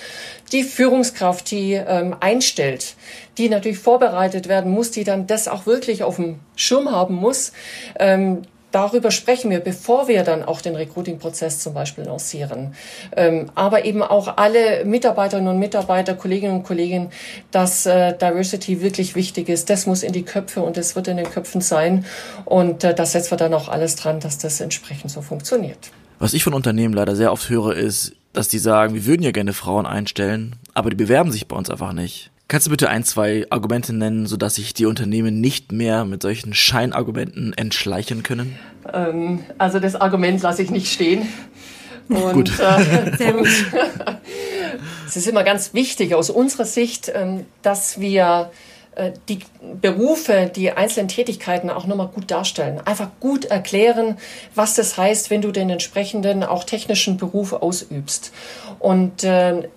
die 0.53 0.63
Führungskraft, 0.63 1.51
die 1.51 1.73
ähm, 1.73 2.15
einstellt, 2.21 2.95
die 3.37 3.49
natürlich 3.49 3.79
vorbereitet 3.79 4.47
werden 4.47 4.71
muss, 4.71 4.91
die 4.91 5.03
dann 5.03 5.27
das 5.27 5.49
auch 5.49 5.65
wirklich 5.65 6.03
auf 6.03 6.15
dem 6.15 6.39
Schirm 6.55 6.89
haben 6.89 7.15
muss. 7.15 7.51
Ähm, 7.99 8.43
darüber 8.77 9.09
sprechen 9.09 9.49
wir, 9.49 9.59
bevor 9.59 10.07
wir 10.07 10.23
dann 10.23 10.43
auch 10.43 10.61
den 10.61 10.75
Recruiting-Prozess 10.75 11.59
zum 11.59 11.73
Beispiel 11.73 12.03
lancieren. 12.03 12.75
Ähm, 13.15 13.49
aber 13.55 13.85
eben 13.85 14.03
auch 14.03 14.37
alle 14.37 14.85
Mitarbeiterinnen 14.85 15.51
und 15.51 15.57
Mitarbeiter, 15.57 16.13
Kolleginnen 16.13 16.57
und 16.57 16.63
Kollegen, 16.63 17.09
dass 17.49 17.87
äh, 17.87 18.15
Diversity 18.15 18.79
wirklich 18.81 19.15
wichtig 19.15 19.49
ist. 19.49 19.71
Das 19.71 19.87
muss 19.87 20.03
in 20.03 20.13
die 20.13 20.21
Köpfe 20.21 20.61
und 20.61 20.77
das 20.77 20.95
wird 20.95 21.07
in 21.07 21.17
den 21.17 21.29
Köpfen 21.29 21.59
sein. 21.59 22.05
Und 22.45 22.83
äh, 22.83 22.93
das 22.93 23.13
setzen 23.13 23.31
wir 23.31 23.37
dann 23.37 23.55
auch 23.55 23.67
alles 23.67 23.95
dran, 23.95 24.19
dass 24.19 24.37
das 24.37 24.61
entsprechend 24.61 25.09
so 25.09 25.23
funktioniert. 25.23 25.89
Was 26.19 26.35
ich 26.35 26.43
von 26.43 26.53
Unternehmen 26.53 26.93
leider 26.93 27.15
sehr 27.15 27.31
oft 27.31 27.49
höre, 27.49 27.75
ist, 27.75 28.13
dass 28.33 28.47
die 28.47 28.59
sagen, 28.59 28.93
wir 28.93 29.07
würden 29.07 29.23
ja 29.23 29.31
gerne 29.31 29.53
Frauen 29.53 29.87
einstellen, 29.87 30.55
aber 30.75 30.91
die 30.91 30.95
bewerben 30.95 31.31
sich 31.31 31.47
bei 31.47 31.55
uns 31.55 31.71
einfach 31.71 31.93
nicht. 31.93 32.29
Kannst 32.47 32.67
du 32.67 32.71
bitte 32.71 32.89
ein, 32.89 33.03
zwei 33.03 33.45
Argumente 33.49 33.93
nennen, 33.93 34.25
sodass 34.25 34.55
sich 34.55 34.73
die 34.73 34.85
Unternehmen 34.85 35.41
nicht 35.41 35.73
mehr 35.73 36.05
mit 36.05 36.21
solchen 36.21 36.53
Scheinargumenten 36.53 37.53
entschleichen 37.53 38.23
können? 38.23 38.57
Ähm, 38.93 39.43
also 39.57 39.79
das 39.79 39.95
Argument 39.95 40.41
lasse 40.41 40.63
ich 40.63 40.71
nicht 40.71 40.91
stehen. 40.91 41.27
Und, 42.07 42.33
Gut. 42.33 42.59
Äh, 42.59 43.15
Sehr 43.17 43.33
gut. 43.33 43.49
Es 45.05 45.17
ist 45.17 45.27
immer 45.27 45.43
ganz 45.43 45.73
wichtig 45.73 46.15
aus 46.15 46.29
unserer 46.29 46.65
Sicht, 46.65 47.11
ähm, 47.13 47.45
dass 47.63 47.99
wir 47.99 48.51
äh, 48.95 49.11
die 49.29 49.39
Berufe, 49.81 50.49
die 50.53 50.71
einzelnen 50.71 51.07
Tätigkeiten 51.07 51.69
auch 51.69 51.85
nochmal 51.85 52.07
gut 52.07 52.31
darstellen. 52.31 52.81
Einfach 52.85 53.09
gut 53.19 53.45
erklären, 53.45 54.17
was 54.55 54.73
das 54.73 54.97
heißt, 54.97 55.29
wenn 55.29 55.41
du 55.41 55.51
den 55.51 55.69
entsprechenden 55.69 56.43
auch 56.43 56.63
technischen 56.63 57.17
Beruf 57.17 57.53
ausübst. 57.53 58.31
Und 58.79 59.23
äh, 59.23 59.67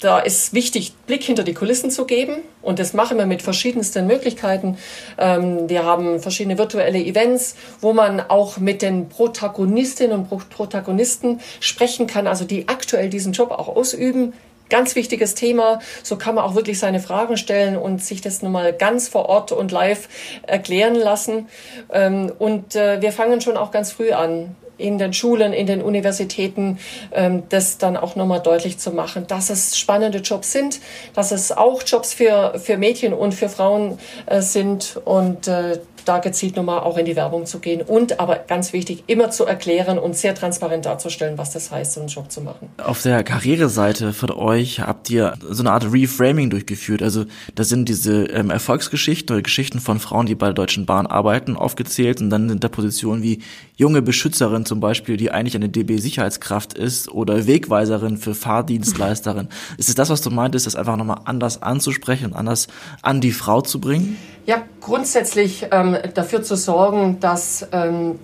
da 0.00 0.18
ist 0.18 0.52
wichtig, 0.52 0.92
Blick 1.06 1.22
hinter 1.22 1.42
die 1.42 1.54
Kulissen 1.54 1.90
zu 1.90 2.04
geben. 2.04 2.36
Und 2.62 2.78
das 2.78 2.92
machen 2.92 3.18
wir 3.18 3.26
mit 3.26 3.42
verschiedensten 3.42 4.06
Möglichkeiten. 4.06 4.76
Ähm, 5.18 5.68
wir 5.68 5.84
haben 5.84 6.20
verschiedene 6.20 6.58
virtuelle 6.58 6.98
Events, 6.98 7.56
wo 7.80 7.92
man 7.92 8.20
auch 8.20 8.58
mit 8.58 8.82
den 8.82 9.08
Protagonistinnen 9.08 10.18
und 10.18 10.50
Protagonisten 10.50 11.40
sprechen 11.60 12.06
kann, 12.06 12.26
also 12.26 12.44
die 12.44 12.68
aktuell 12.68 13.08
diesen 13.08 13.32
Job 13.32 13.50
auch 13.50 13.68
ausüben. 13.68 14.34
Ganz 14.68 14.96
wichtiges 14.96 15.36
Thema. 15.36 15.78
So 16.02 16.16
kann 16.16 16.34
man 16.34 16.44
auch 16.44 16.56
wirklich 16.56 16.80
seine 16.80 16.98
Fragen 16.98 17.36
stellen 17.36 17.76
und 17.76 18.04
sich 18.04 18.20
das 18.20 18.42
nun 18.42 18.50
mal 18.50 18.72
ganz 18.72 19.06
vor 19.06 19.26
Ort 19.28 19.52
und 19.52 19.70
live 19.70 20.08
erklären 20.42 20.96
lassen. 20.96 21.48
Ähm, 21.92 22.32
und 22.38 22.74
äh, 22.74 23.00
wir 23.00 23.12
fangen 23.12 23.40
schon 23.40 23.56
auch 23.56 23.70
ganz 23.70 23.92
früh 23.92 24.10
an 24.10 24.56
in 24.78 24.98
den 24.98 25.12
Schulen, 25.12 25.52
in 25.52 25.66
den 25.66 25.82
Universitäten, 25.82 26.78
ähm, 27.12 27.44
das 27.48 27.78
dann 27.78 27.96
auch 27.96 28.16
nochmal 28.16 28.40
deutlich 28.40 28.78
zu 28.78 28.90
machen, 28.90 29.26
dass 29.26 29.50
es 29.50 29.78
spannende 29.78 30.18
Jobs 30.18 30.52
sind, 30.52 30.80
dass 31.14 31.32
es 31.32 31.52
auch 31.52 31.82
Jobs 31.84 32.14
für, 32.14 32.58
für 32.58 32.76
Mädchen 32.76 33.12
und 33.12 33.34
für 33.34 33.48
Frauen 33.48 33.98
äh, 34.26 34.40
sind. 34.40 35.00
Und 35.04 35.48
äh, 35.48 35.78
da 36.06 36.18
gezielt 36.18 36.56
nochmal 36.56 36.80
auch 36.80 36.96
in 36.96 37.04
die 37.04 37.16
Werbung 37.16 37.46
zu 37.46 37.58
gehen 37.58 37.82
und 37.82 38.20
aber 38.20 38.36
ganz 38.36 38.72
wichtig, 38.72 39.04
immer 39.06 39.30
zu 39.30 39.44
erklären 39.44 39.98
und 39.98 40.16
sehr 40.16 40.34
transparent 40.34 40.86
darzustellen, 40.86 41.36
was 41.36 41.50
das 41.50 41.70
heißt, 41.70 41.92
so 41.92 42.00
einen 42.00 42.08
Job 42.08 42.30
zu 42.30 42.40
machen. 42.40 42.68
Auf 42.82 43.02
der 43.02 43.22
Karriereseite 43.24 44.12
von 44.12 44.30
euch 44.30 44.80
habt 44.80 45.10
ihr 45.10 45.34
so 45.50 45.62
eine 45.62 45.72
Art 45.72 45.92
Reframing 45.92 46.50
durchgeführt. 46.50 47.02
Also 47.02 47.24
da 47.54 47.64
sind 47.64 47.88
diese 47.88 48.24
ähm, 48.26 48.50
Erfolgsgeschichten 48.50 49.34
oder 49.34 49.42
Geschichten 49.42 49.80
von 49.80 49.98
Frauen, 49.98 50.26
die 50.26 50.34
bei 50.34 50.46
der 50.46 50.54
Deutschen 50.54 50.86
Bahn 50.86 51.06
arbeiten, 51.06 51.56
aufgezählt 51.56 52.20
und 52.20 52.30
dann 52.30 52.48
sind 52.48 52.62
da 52.62 52.68
Positionen 52.68 53.22
wie 53.22 53.42
junge 53.76 54.00
Beschützerin 54.00 54.64
zum 54.64 54.80
Beispiel, 54.80 55.16
die 55.16 55.30
eigentlich 55.30 55.56
eine 55.56 55.68
DB-Sicherheitskraft 55.68 56.74
ist 56.74 57.10
oder 57.10 57.46
Wegweiserin 57.46 58.16
für 58.16 58.34
Fahrdienstleisterin. 58.34 59.48
ist 59.76 59.88
es 59.88 59.94
das, 59.94 60.08
was 60.08 60.22
du 60.22 60.30
meintest, 60.30 60.66
das 60.66 60.76
einfach 60.76 60.96
nochmal 60.96 61.20
anders 61.24 61.62
anzusprechen 61.62 62.26
und 62.26 62.34
anders 62.34 62.68
an 63.02 63.20
die 63.20 63.32
Frau 63.32 63.60
zu 63.60 63.80
bringen? 63.80 64.16
Ja, 64.46 64.62
grundsätzlich 64.80 65.66
ähm, 65.72 65.96
dafür 66.14 66.40
zu 66.40 66.54
sorgen, 66.54 67.18
dass 67.18 67.66
ähm, 67.72 68.20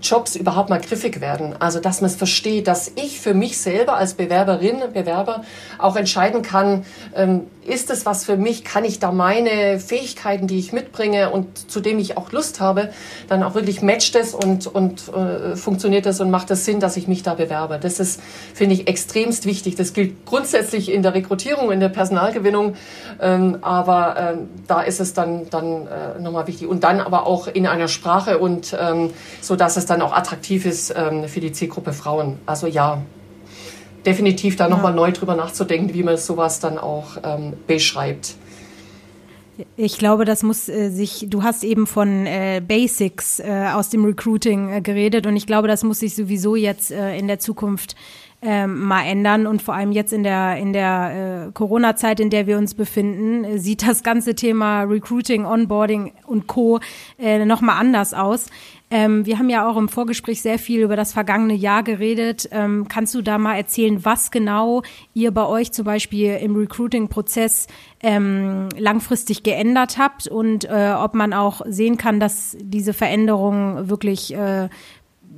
Jobs 0.00 0.36
überhaupt 0.36 0.70
mal 0.70 0.80
griffig 0.80 1.20
werden. 1.20 1.54
Also 1.58 1.80
dass 1.80 2.00
man 2.00 2.10
es 2.10 2.16
versteht, 2.16 2.66
dass 2.66 2.92
ich 2.96 3.20
für 3.20 3.34
mich 3.34 3.58
selber 3.58 3.96
als 3.96 4.14
Bewerberin, 4.14 4.82
Bewerber 4.94 5.44
auch 5.78 5.96
entscheiden 5.96 6.40
kann, 6.40 6.86
ähm, 7.14 7.42
ist 7.66 7.90
es 7.90 8.06
was 8.06 8.24
für 8.24 8.36
mich, 8.36 8.64
kann 8.64 8.84
ich 8.84 9.00
da 9.00 9.12
meine 9.12 9.78
Fähigkeiten, 9.80 10.46
die 10.46 10.58
ich 10.58 10.72
mitbringe 10.72 11.30
und 11.30 11.70
zu 11.70 11.80
dem 11.80 11.98
ich 11.98 12.16
auch 12.16 12.32
Lust 12.32 12.60
habe, 12.60 12.90
dann 13.28 13.42
auch 13.42 13.54
wirklich 13.54 13.82
matcht 13.82 14.16
es 14.16 14.34
und, 14.34 14.66
und 14.66 15.12
äh, 15.14 15.56
funktioniert 15.56 16.06
das 16.06 16.20
und 16.20 16.30
macht 16.30 16.50
es 16.50 16.54
das 16.54 16.64
Sinn, 16.64 16.78
dass 16.78 16.96
ich 16.96 17.08
mich 17.08 17.22
da 17.24 17.34
bewerbe. 17.34 17.78
Das 17.80 17.98
ist, 17.98 18.20
finde 18.54 18.74
ich, 18.76 18.86
extremst 18.86 19.44
wichtig. 19.44 19.74
Das 19.74 19.92
gilt 19.92 20.24
grundsätzlich 20.24 20.90
in 20.90 21.02
der 21.02 21.14
Rekrutierung, 21.14 21.72
in 21.72 21.80
der 21.80 21.88
Personalgewinnung, 21.88 22.76
ähm, 23.20 23.58
aber 23.60 24.16
ähm, 24.16 24.48
da 24.68 24.82
ist 24.82 25.00
es 25.00 25.14
dann, 25.14 25.50
dann 25.50 25.88
äh, 25.88 26.20
nochmal 26.20 26.46
wichtig. 26.46 26.68
Und 26.68 26.84
dann 26.84 27.00
aber 27.00 27.26
auch 27.26 27.48
in 27.48 27.66
einer 27.66 27.88
Sprache 27.88 28.38
und 28.38 28.76
ähm, 28.80 29.10
so, 29.40 29.56
dass 29.56 29.76
es 29.76 29.86
dann 29.86 30.00
auch 30.00 30.12
attraktiv 30.12 30.64
ist 30.64 30.94
ähm, 30.96 31.26
für 31.28 31.40
die 31.40 31.50
Zielgruppe 31.50 31.92
Frauen. 31.92 32.38
Also 32.46 32.68
ja, 32.68 33.02
definitiv 34.06 34.56
da 34.56 34.68
nochmal 34.68 34.92
ja. 34.92 34.96
neu 34.96 35.12
drüber 35.12 35.34
nachzudenken, 35.34 35.94
wie 35.94 36.02
man 36.02 36.16
sowas 36.16 36.60
dann 36.60 36.78
auch 36.78 37.16
ähm, 37.22 37.54
beschreibt. 37.66 38.36
Ich 39.76 39.98
glaube, 39.98 40.24
das 40.24 40.42
muss 40.42 40.68
äh, 40.68 40.90
sich, 40.90 41.26
du 41.28 41.42
hast 41.42 41.62
eben 41.62 41.86
von 41.86 42.26
äh, 42.26 42.60
Basics 42.66 43.38
äh, 43.38 43.68
aus 43.72 43.88
dem 43.88 44.04
Recruiting 44.04 44.72
äh, 44.72 44.80
geredet 44.80 45.26
und 45.26 45.36
ich 45.36 45.46
glaube, 45.46 45.68
das 45.68 45.84
muss 45.84 46.00
sich 46.00 46.16
sowieso 46.16 46.56
jetzt 46.56 46.90
äh, 46.90 47.16
in 47.16 47.28
der 47.28 47.38
Zukunft 47.38 47.94
ähm, 48.46 48.80
mal 48.80 49.04
ändern 49.04 49.46
und 49.46 49.62
vor 49.62 49.74
allem 49.74 49.90
jetzt 49.90 50.12
in 50.12 50.22
der 50.22 50.56
in 50.58 50.74
der 50.74 51.46
äh, 51.48 51.52
Corona-Zeit, 51.52 52.20
in 52.20 52.28
der 52.28 52.46
wir 52.46 52.58
uns 52.58 52.74
befinden, 52.74 53.44
äh, 53.44 53.58
sieht 53.58 53.86
das 53.88 54.02
ganze 54.02 54.34
Thema 54.34 54.82
Recruiting, 54.82 55.46
Onboarding 55.46 56.12
und 56.26 56.46
Co. 56.46 56.78
Äh, 57.18 57.46
noch 57.46 57.62
mal 57.62 57.78
anders 57.78 58.12
aus. 58.12 58.46
Ähm, 58.90 59.24
wir 59.24 59.38
haben 59.38 59.48
ja 59.48 59.66
auch 59.66 59.78
im 59.78 59.88
Vorgespräch 59.88 60.42
sehr 60.42 60.58
viel 60.58 60.82
über 60.82 60.94
das 60.94 61.14
vergangene 61.14 61.54
Jahr 61.54 61.82
geredet. 61.82 62.46
Ähm, 62.52 62.86
kannst 62.86 63.14
du 63.14 63.22
da 63.22 63.38
mal 63.38 63.56
erzählen, 63.56 64.04
was 64.04 64.30
genau 64.30 64.82
ihr 65.14 65.32
bei 65.32 65.46
euch 65.46 65.72
zum 65.72 65.86
Beispiel 65.86 66.36
im 66.36 66.54
Recruiting-Prozess 66.54 67.66
ähm, 68.02 68.68
langfristig 68.78 69.42
geändert 69.42 69.96
habt 69.96 70.28
und 70.28 70.66
äh, 70.66 70.94
ob 70.96 71.14
man 71.14 71.32
auch 71.32 71.62
sehen 71.66 71.96
kann, 71.96 72.20
dass 72.20 72.56
diese 72.60 72.92
Veränderung 72.92 73.88
wirklich 73.88 74.34
äh, 74.34 74.68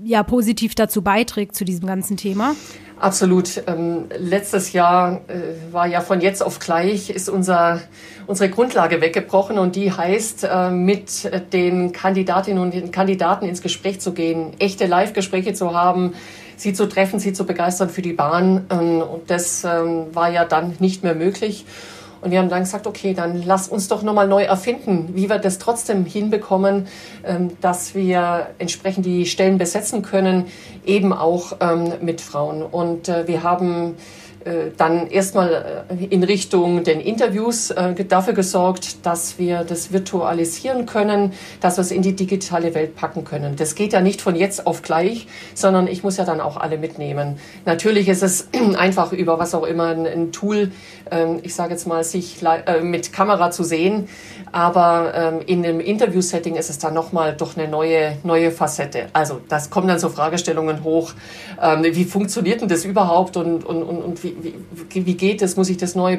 ja 0.04 0.22
positiv 0.22 0.74
dazu 0.74 1.02
beiträgt 1.02 1.54
zu 1.54 1.64
diesem 1.64 1.86
ganzen 1.86 2.16
Thema? 2.16 2.54
Absolut. 2.98 3.62
Ähm, 3.66 4.06
letztes 4.18 4.72
Jahr 4.72 5.20
äh, 5.28 5.72
war 5.72 5.86
ja 5.86 6.00
von 6.00 6.22
jetzt 6.22 6.42
auf 6.42 6.58
gleich 6.58 7.10
ist 7.10 7.28
unser, 7.28 7.82
unsere 8.26 8.48
Grundlage 8.48 9.02
weggebrochen 9.02 9.58
und 9.58 9.76
die 9.76 9.92
heißt, 9.92 10.44
äh, 10.44 10.70
mit 10.70 11.30
den 11.52 11.92
Kandidatinnen 11.92 12.62
und 12.62 12.72
den 12.72 12.90
Kandidaten 12.90 13.44
ins 13.44 13.60
Gespräch 13.60 14.00
zu 14.00 14.12
gehen, 14.12 14.52
echte 14.58 14.86
Live-Gespräche 14.86 15.52
zu 15.52 15.74
haben, 15.74 16.14
sie 16.56 16.72
zu 16.72 16.86
treffen, 16.86 17.20
sie 17.20 17.34
zu 17.34 17.44
begeistern 17.44 17.90
für 17.90 18.02
die 18.02 18.14
Bahn. 18.14 18.66
Ähm, 18.70 19.02
und 19.02 19.30
das 19.30 19.64
ähm, 19.64 20.06
war 20.14 20.30
ja 20.30 20.46
dann 20.46 20.76
nicht 20.78 21.02
mehr 21.02 21.14
möglich. 21.14 21.66
Und 22.26 22.32
wir 22.32 22.40
haben 22.40 22.48
dann 22.48 22.64
gesagt, 22.64 22.88
okay, 22.88 23.14
dann 23.14 23.44
lass 23.46 23.68
uns 23.68 23.86
doch 23.86 24.02
nochmal 24.02 24.26
neu 24.26 24.42
erfinden, 24.42 25.10
wie 25.12 25.30
wir 25.30 25.38
das 25.38 25.58
trotzdem 25.58 26.04
hinbekommen, 26.04 26.88
ähm, 27.24 27.52
dass 27.60 27.94
wir 27.94 28.48
entsprechend 28.58 29.06
die 29.06 29.26
Stellen 29.26 29.58
besetzen 29.58 30.02
können, 30.02 30.46
eben 30.84 31.12
auch 31.12 31.52
ähm, 31.60 31.92
mit 32.00 32.20
Frauen. 32.20 32.64
Und 32.64 33.08
äh, 33.08 33.28
wir 33.28 33.44
haben 33.44 33.94
dann 34.76 35.08
erstmal 35.08 35.86
äh, 35.88 36.04
in 36.04 36.22
Richtung 36.22 36.84
den 36.84 37.00
Interviews 37.00 37.70
äh, 37.70 38.04
dafür 38.04 38.32
gesorgt, 38.32 39.04
dass 39.04 39.38
wir 39.38 39.64
das 39.64 39.92
virtualisieren 39.92 40.86
können, 40.86 41.32
dass 41.60 41.78
wir 41.78 41.82
es 41.82 41.90
in 41.90 42.02
die 42.02 42.14
digitale 42.14 42.74
Welt 42.74 42.94
packen 42.94 43.24
können. 43.24 43.56
Das 43.56 43.74
geht 43.74 43.92
ja 43.92 44.00
nicht 44.00 44.20
von 44.20 44.36
jetzt 44.36 44.66
auf 44.66 44.82
gleich, 44.82 45.26
sondern 45.54 45.88
ich 45.88 46.04
muss 46.04 46.16
ja 46.16 46.24
dann 46.24 46.40
auch 46.40 46.56
alle 46.56 46.78
mitnehmen. 46.78 47.38
Natürlich 47.64 48.08
ist 48.08 48.22
es 48.22 48.48
einfach 48.78 49.12
über 49.12 49.38
was 49.38 49.54
auch 49.54 49.64
immer 49.64 49.88
ein 49.88 50.30
Tool, 50.30 50.70
ähm, 51.10 51.40
ich 51.42 51.54
sage 51.54 51.72
jetzt 51.72 51.86
mal, 51.86 52.04
sich 52.04 52.36
mit 52.82 53.12
Kamera 53.12 53.50
zu 53.50 53.64
sehen, 53.64 54.08
aber 54.52 55.12
ähm, 55.14 55.40
in 55.46 55.62
dem 55.62 55.80
Interview-Setting 55.80 56.54
ist 56.54 56.70
es 56.70 56.78
dann 56.78 56.94
nochmal 56.94 57.34
doch 57.34 57.56
eine 57.56 57.68
neue, 57.68 58.18
neue 58.22 58.50
Facette. 58.50 59.06
Also 59.12 59.40
das 59.48 59.70
kommen 59.70 59.88
dann 59.88 59.98
so 59.98 60.08
Fragestellungen 60.08 60.84
hoch, 60.84 61.12
ähm, 61.60 61.84
wie 61.84 62.04
funktioniert 62.04 62.60
denn 62.60 62.68
das 62.68 62.84
überhaupt 62.84 63.36
und, 63.36 63.64
und, 63.64 63.82
und, 63.82 64.02
und 64.02 64.24
wie, 64.24 64.35
wie, 64.40 65.06
wie 65.06 65.14
geht 65.14 65.42
es? 65.42 65.56
Muss 65.56 65.68
ich 65.68 65.76
das 65.76 65.94
neu 65.94 66.18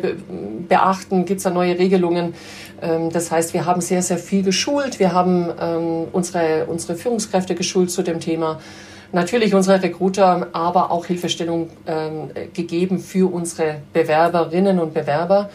beachten? 0.68 1.26
Gibt 1.26 1.40
es 1.40 1.44
da 1.44 1.50
neue 1.50 1.78
Regelungen? 1.78 2.34
Ähm, 2.82 3.10
das 3.12 3.32
heißt, 3.32 3.54
wir 3.54 3.66
haben 3.66 3.82
sehr, 3.82 4.02
sehr 4.02 4.18
viel 4.18 4.44
geschult. 4.44 5.00
Wir 5.00 5.14
haben 5.14 5.50
ähm, 5.60 6.08
unsere, 6.12 6.66
unsere 6.68 6.96
Führungskräfte 6.96 7.56
geschult 7.56 7.92
zu 7.92 8.02
dem 8.02 8.20
Thema. 8.20 8.60
Natürlich 9.14 9.54
unsere 9.54 9.82
Recruiter, 9.82 10.48
aber 10.52 10.92
auch 10.92 11.06
Hilfestellung 11.06 11.70
ähm, 11.86 12.30
gegeben 12.54 13.00
für 13.00 13.32
unsere 13.32 13.82
Bewerberinnen 13.94 14.80
und 14.80 14.94
Bewerber. 14.94 15.50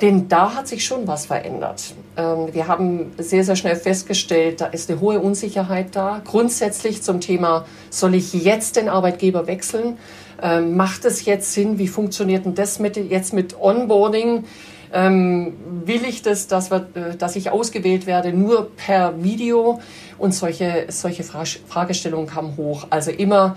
Denn 0.00 0.28
da 0.28 0.54
hat 0.54 0.68
sich 0.68 0.84
schon 0.84 1.08
was 1.08 1.26
verändert. 1.26 1.92
wir 2.14 2.68
haben 2.68 3.10
sehr, 3.18 3.42
sehr 3.42 3.56
schnell 3.56 3.74
festgestellt, 3.74 4.60
da 4.60 4.66
ist 4.66 4.88
eine 4.88 5.00
hohe 5.00 5.18
Unsicherheit 5.18 5.96
da. 5.96 6.22
Grundsätzlich 6.24 7.02
zum 7.02 7.20
Thema, 7.20 7.66
soll 7.90 8.14
ich 8.14 8.32
jetzt 8.32 8.76
den 8.76 8.88
Arbeitgeber 8.88 9.48
wechseln? 9.48 9.98
Ähm, 10.40 10.76
macht 10.76 11.04
es 11.04 11.24
jetzt 11.24 11.52
Sinn? 11.52 11.78
Wie 11.78 11.88
funktioniert 11.88 12.44
denn 12.44 12.54
das 12.54 12.78
mit, 12.78 12.96
jetzt 12.96 13.32
mit 13.32 13.58
Onboarding? 13.60 14.44
Ähm, 14.92 15.54
will 15.84 16.04
ich 16.04 16.22
das, 16.22 16.46
dass, 16.46 16.70
wir, 16.70 16.86
äh, 16.94 17.16
dass 17.16 17.36
ich 17.36 17.50
ausgewählt 17.50 18.06
werde 18.06 18.32
nur 18.32 18.70
per 18.76 19.22
Video? 19.22 19.80
Und 20.18 20.34
solche, 20.34 20.86
solche 20.88 21.22
Fragestellungen 21.22 22.26
kamen 22.26 22.56
hoch. 22.56 22.86
Also 22.90 23.10
immer 23.10 23.56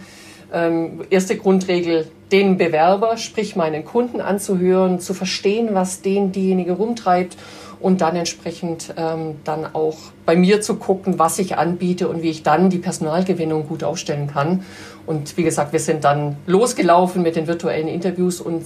ähm, 0.53 1.01
erste 1.09 1.37
Grundregel, 1.37 2.07
den 2.31 2.57
Bewerber, 2.57 3.17
sprich 3.17 3.55
meinen 3.55 3.83
Kunden 3.83 4.21
anzuhören, 4.21 4.99
zu 4.99 5.13
verstehen, 5.13 5.69
was 5.73 6.01
den 6.01 6.31
diejenige 6.31 6.73
rumtreibt 6.73 7.37
und 7.81 8.01
dann 8.01 8.15
entsprechend 8.15 8.93
ähm, 8.97 9.35
dann 9.43 9.65
auch 9.73 9.97
bei 10.25 10.35
mir 10.35 10.61
zu 10.61 10.75
gucken, 10.75 11.19
was 11.19 11.39
ich 11.39 11.57
anbiete 11.57 12.07
und 12.07 12.21
wie 12.21 12.29
ich 12.29 12.43
dann 12.43 12.69
die 12.69 12.77
Personalgewinnung 12.77 13.67
gut 13.67 13.83
aufstellen 13.83 14.27
kann. 14.27 14.63
Und 15.05 15.35
wie 15.37 15.43
gesagt, 15.43 15.73
wir 15.73 15.79
sind 15.79 16.03
dann 16.03 16.37
losgelaufen 16.45 17.23
mit 17.23 17.35
den 17.35 17.47
virtuellen 17.47 17.87
Interviews 17.87 18.39
und 18.39 18.63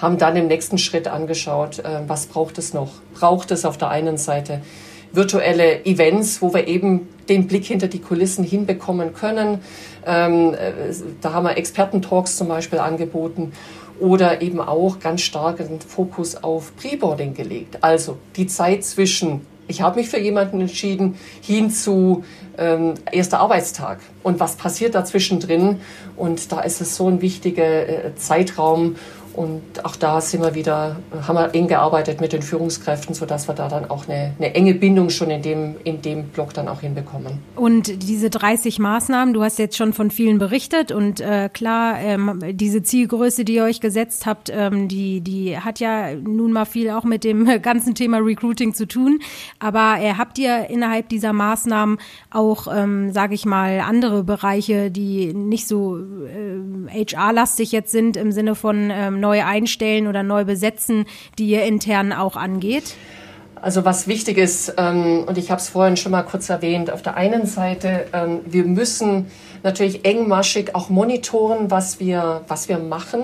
haben 0.00 0.18
dann 0.18 0.36
im 0.36 0.48
nächsten 0.48 0.78
Schritt 0.78 1.08
angeschaut, 1.08 1.78
äh, 1.78 2.00
was 2.06 2.26
braucht 2.26 2.58
es 2.58 2.74
noch? 2.74 2.90
Braucht 3.14 3.50
es 3.50 3.64
auf 3.64 3.78
der 3.78 3.88
einen 3.90 4.16
Seite 4.16 4.60
virtuelle 5.12 5.84
Events, 5.86 6.42
wo 6.42 6.52
wir 6.52 6.68
eben 6.68 7.08
den 7.28 7.46
Blick 7.46 7.64
hinter 7.64 7.88
die 7.88 8.00
Kulissen 8.00 8.44
hinbekommen 8.44 9.14
können. 9.14 9.60
Ähm, 10.06 10.54
äh, 10.54 10.72
da 11.20 11.32
haben 11.32 11.44
wir 11.44 11.56
Expertentalks 11.56 12.36
zum 12.36 12.48
Beispiel 12.48 12.78
angeboten 12.78 13.52
oder 14.00 14.42
eben 14.42 14.60
auch 14.60 15.00
ganz 15.00 15.22
stark 15.22 15.60
einen 15.60 15.80
Fokus 15.80 16.36
auf 16.36 16.74
Preboarding 16.76 17.34
gelegt. 17.34 17.78
Also 17.82 18.18
die 18.36 18.46
Zeit 18.46 18.84
zwischen 18.84 19.42
ich 19.68 19.80
habe 19.80 19.98
mich 19.98 20.08
für 20.08 20.20
jemanden 20.20 20.60
entschieden, 20.60 21.16
hin 21.40 21.70
zu 21.70 22.24
ähm, 22.56 22.94
erster 23.10 23.40
Arbeitstag. 23.40 23.98
Und 24.22 24.38
was 24.38 24.56
passiert 24.56 24.94
dazwischen 24.94 25.40
drin? 25.40 25.80
Und 26.16 26.52
da 26.52 26.60
ist 26.60 26.80
es 26.80 26.96
so 26.96 27.08
ein 27.08 27.20
wichtiger 27.20 27.88
äh, 27.88 28.14
Zeitraum, 28.14 28.96
und 29.36 29.84
auch 29.84 29.96
da 29.96 30.20
sind 30.20 30.42
wir 30.42 30.54
wieder, 30.54 30.96
haben 31.26 31.36
wir 31.36 31.54
eng 31.54 31.68
gearbeitet 31.68 32.20
mit 32.20 32.32
den 32.32 32.42
Führungskräften, 32.42 33.14
sodass 33.14 33.48
wir 33.48 33.54
da 33.54 33.68
dann 33.68 33.90
auch 33.90 34.08
eine, 34.08 34.32
eine 34.38 34.54
enge 34.54 34.74
Bindung 34.74 35.10
schon 35.10 35.30
in 35.30 35.42
dem, 35.42 35.76
in 35.84 36.00
dem 36.00 36.24
Block 36.28 36.54
dann 36.54 36.68
auch 36.68 36.80
hinbekommen. 36.80 37.38
Und 37.54 38.02
diese 38.02 38.30
30 38.30 38.78
Maßnahmen, 38.78 39.34
du 39.34 39.42
hast 39.42 39.58
jetzt 39.58 39.76
schon 39.76 39.92
von 39.92 40.10
vielen 40.10 40.38
berichtet 40.38 40.90
und 40.90 41.20
äh, 41.20 41.50
klar, 41.52 41.98
ähm, 42.00 42.40
diese 42.52 42.82
Zielgröße, 42.82 43.44
die 43.44 43.56
ihr 43.56 43.64
euch 43.64 43.80
gesetzt 43.80 44.24
habt, 44.24 44.50
ähm, 44.50 44.88
die, 44.88 45.20
die 45.20 45.58
hat 45.58 45.80
ja 45.80 46.14
nun 46.14 46.52
mal 46.52 46.64
viel 46.64 46.90
auch 46.90 47.04
mit 47.04 47.22
dem 47.22 47.44
ganzen 47.62 47.94
Thema 47.94 48.18
Recruiting 48.18 48.72
zu 48.72 48.86
tun. 48.86 49.20
Aber 49.58 49.96
äh, 50.00 50.14
habt 50.14 50.38
ihr 50.38 50.70
innerhalb 50.70 51.10
dieser 51.10 51.34
Maßnahmen 51.34 51.98
auch, 52.30 52.68
ähm, 52.74 53.12
sage 53.12 53.34
ich 53.34 53.44
mal, 53.44 53.80
andere 53.80 54.24
Bereiche, 54.24 54.90
die 54.90 55.34
nicht 55.34 55.68
so 55.68 55.98
äh, 55.98 57.04
HR-lastig 57.04 57.72
jetzt 57.72 57.92
sind 57.92 58.16
im 58.16 58.32
Sinne 58.32 58.54
von 58.54 58.90
ähm, 58.90 59.20
neu 59.26 59.42
einstellen 59.42 60.06
oder 60.06 60.22
neu 60.22 60.44
besetzen, 60.44 61.06
die 61.38 61.46
ihr 61.48 61.64
intern 61.64 62.12
auch 62.12 62.36
angeht? 62.36 62.94
Also 63.60 63.84
was 63.84 64.06
wichtig 64.06 64.38
ist, 64.38 64.74
ähm, 64.76 65.24
und 65.26 65.38
ich 65.38 65.50
habe 65.50 65.60
es 65.60 65.68
vorhin 65.68 65.96
schon 65.96 66.12
mal 66.12 66.22
kurz 66.22 66.48
erwähnt, 66.48 66.90
auf 66.90 67.02
der 67.02 67.16
einen 67.16 67.46
Seite, 67.46 68.06
ähm, 68.12 68.40
wir 68.44 68.64
müssen 68.64 69.26
natürlich 69.62 70.04
engmaschig 70.04 70.74
auch 70.74 70.88
monitoren, 70.88 71.70
was 71.70 72.00
wir, 72.00 72.42
was 72.48 72.68
wir 72.68 72.78
machen. 72.78 73.22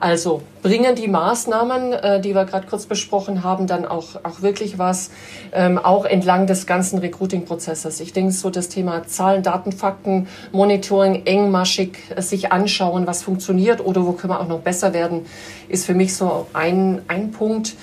Also 0.00 0.42
bringen 0.62 0.94
die 0.94 1.08
Maßnahmen, 1.08 1.92
äh, 1.92 2.20
die 2.20 2.34
wir 2.34 2.44
gerade 2.44 2.66
kurz 2.66 2.86
besprochen 2.86 3.44
haben, 3.44 3.66
dann 3.66 3.84
auch, 3.84 4.16
auch 4.22 4.42
wirklich 4.42 4.78
was, 4.78 5.10
ähm, 5.52 5.78
auch 5.78 6.04
entlang 6.04 6.46
des 6.46 6.66
ganzen 6.66 6.98
Recruiting-Prozesses. 6.98 8.00
Ich 8.00 8.12
denke, 8.12 8.32
so 8.32 8.50
das 8.50 8.68
Thema 8.68 9.06
Zahlen, 9.06 9.42
Daten, 9.42 9.72
Fakten, 9.72 10.28
Monitoring, 10.52 11.26
engmaschig 11.26 11.98
äh, 12.14 12.22
sich 12.22 12.52
anschauen, 12.52 13.06
was 13.06 13.22
funktioniert 13.22 13.84
oder 13.84 14.06
wo 14.06 14.12
können 14.12 14.32
wir 14.32 14.40
auch 14.40 14.48
noch 14.48 14.60
besser 14.60 14.94
werden, 14.94 15.26
ist 15.68 15.86
für 15.86 15.94
mich 15.94 16.14
so 16.16 16.46
ein, 16.52 17.02
ein 17.08 17.30
Punkt. 17.30 17.74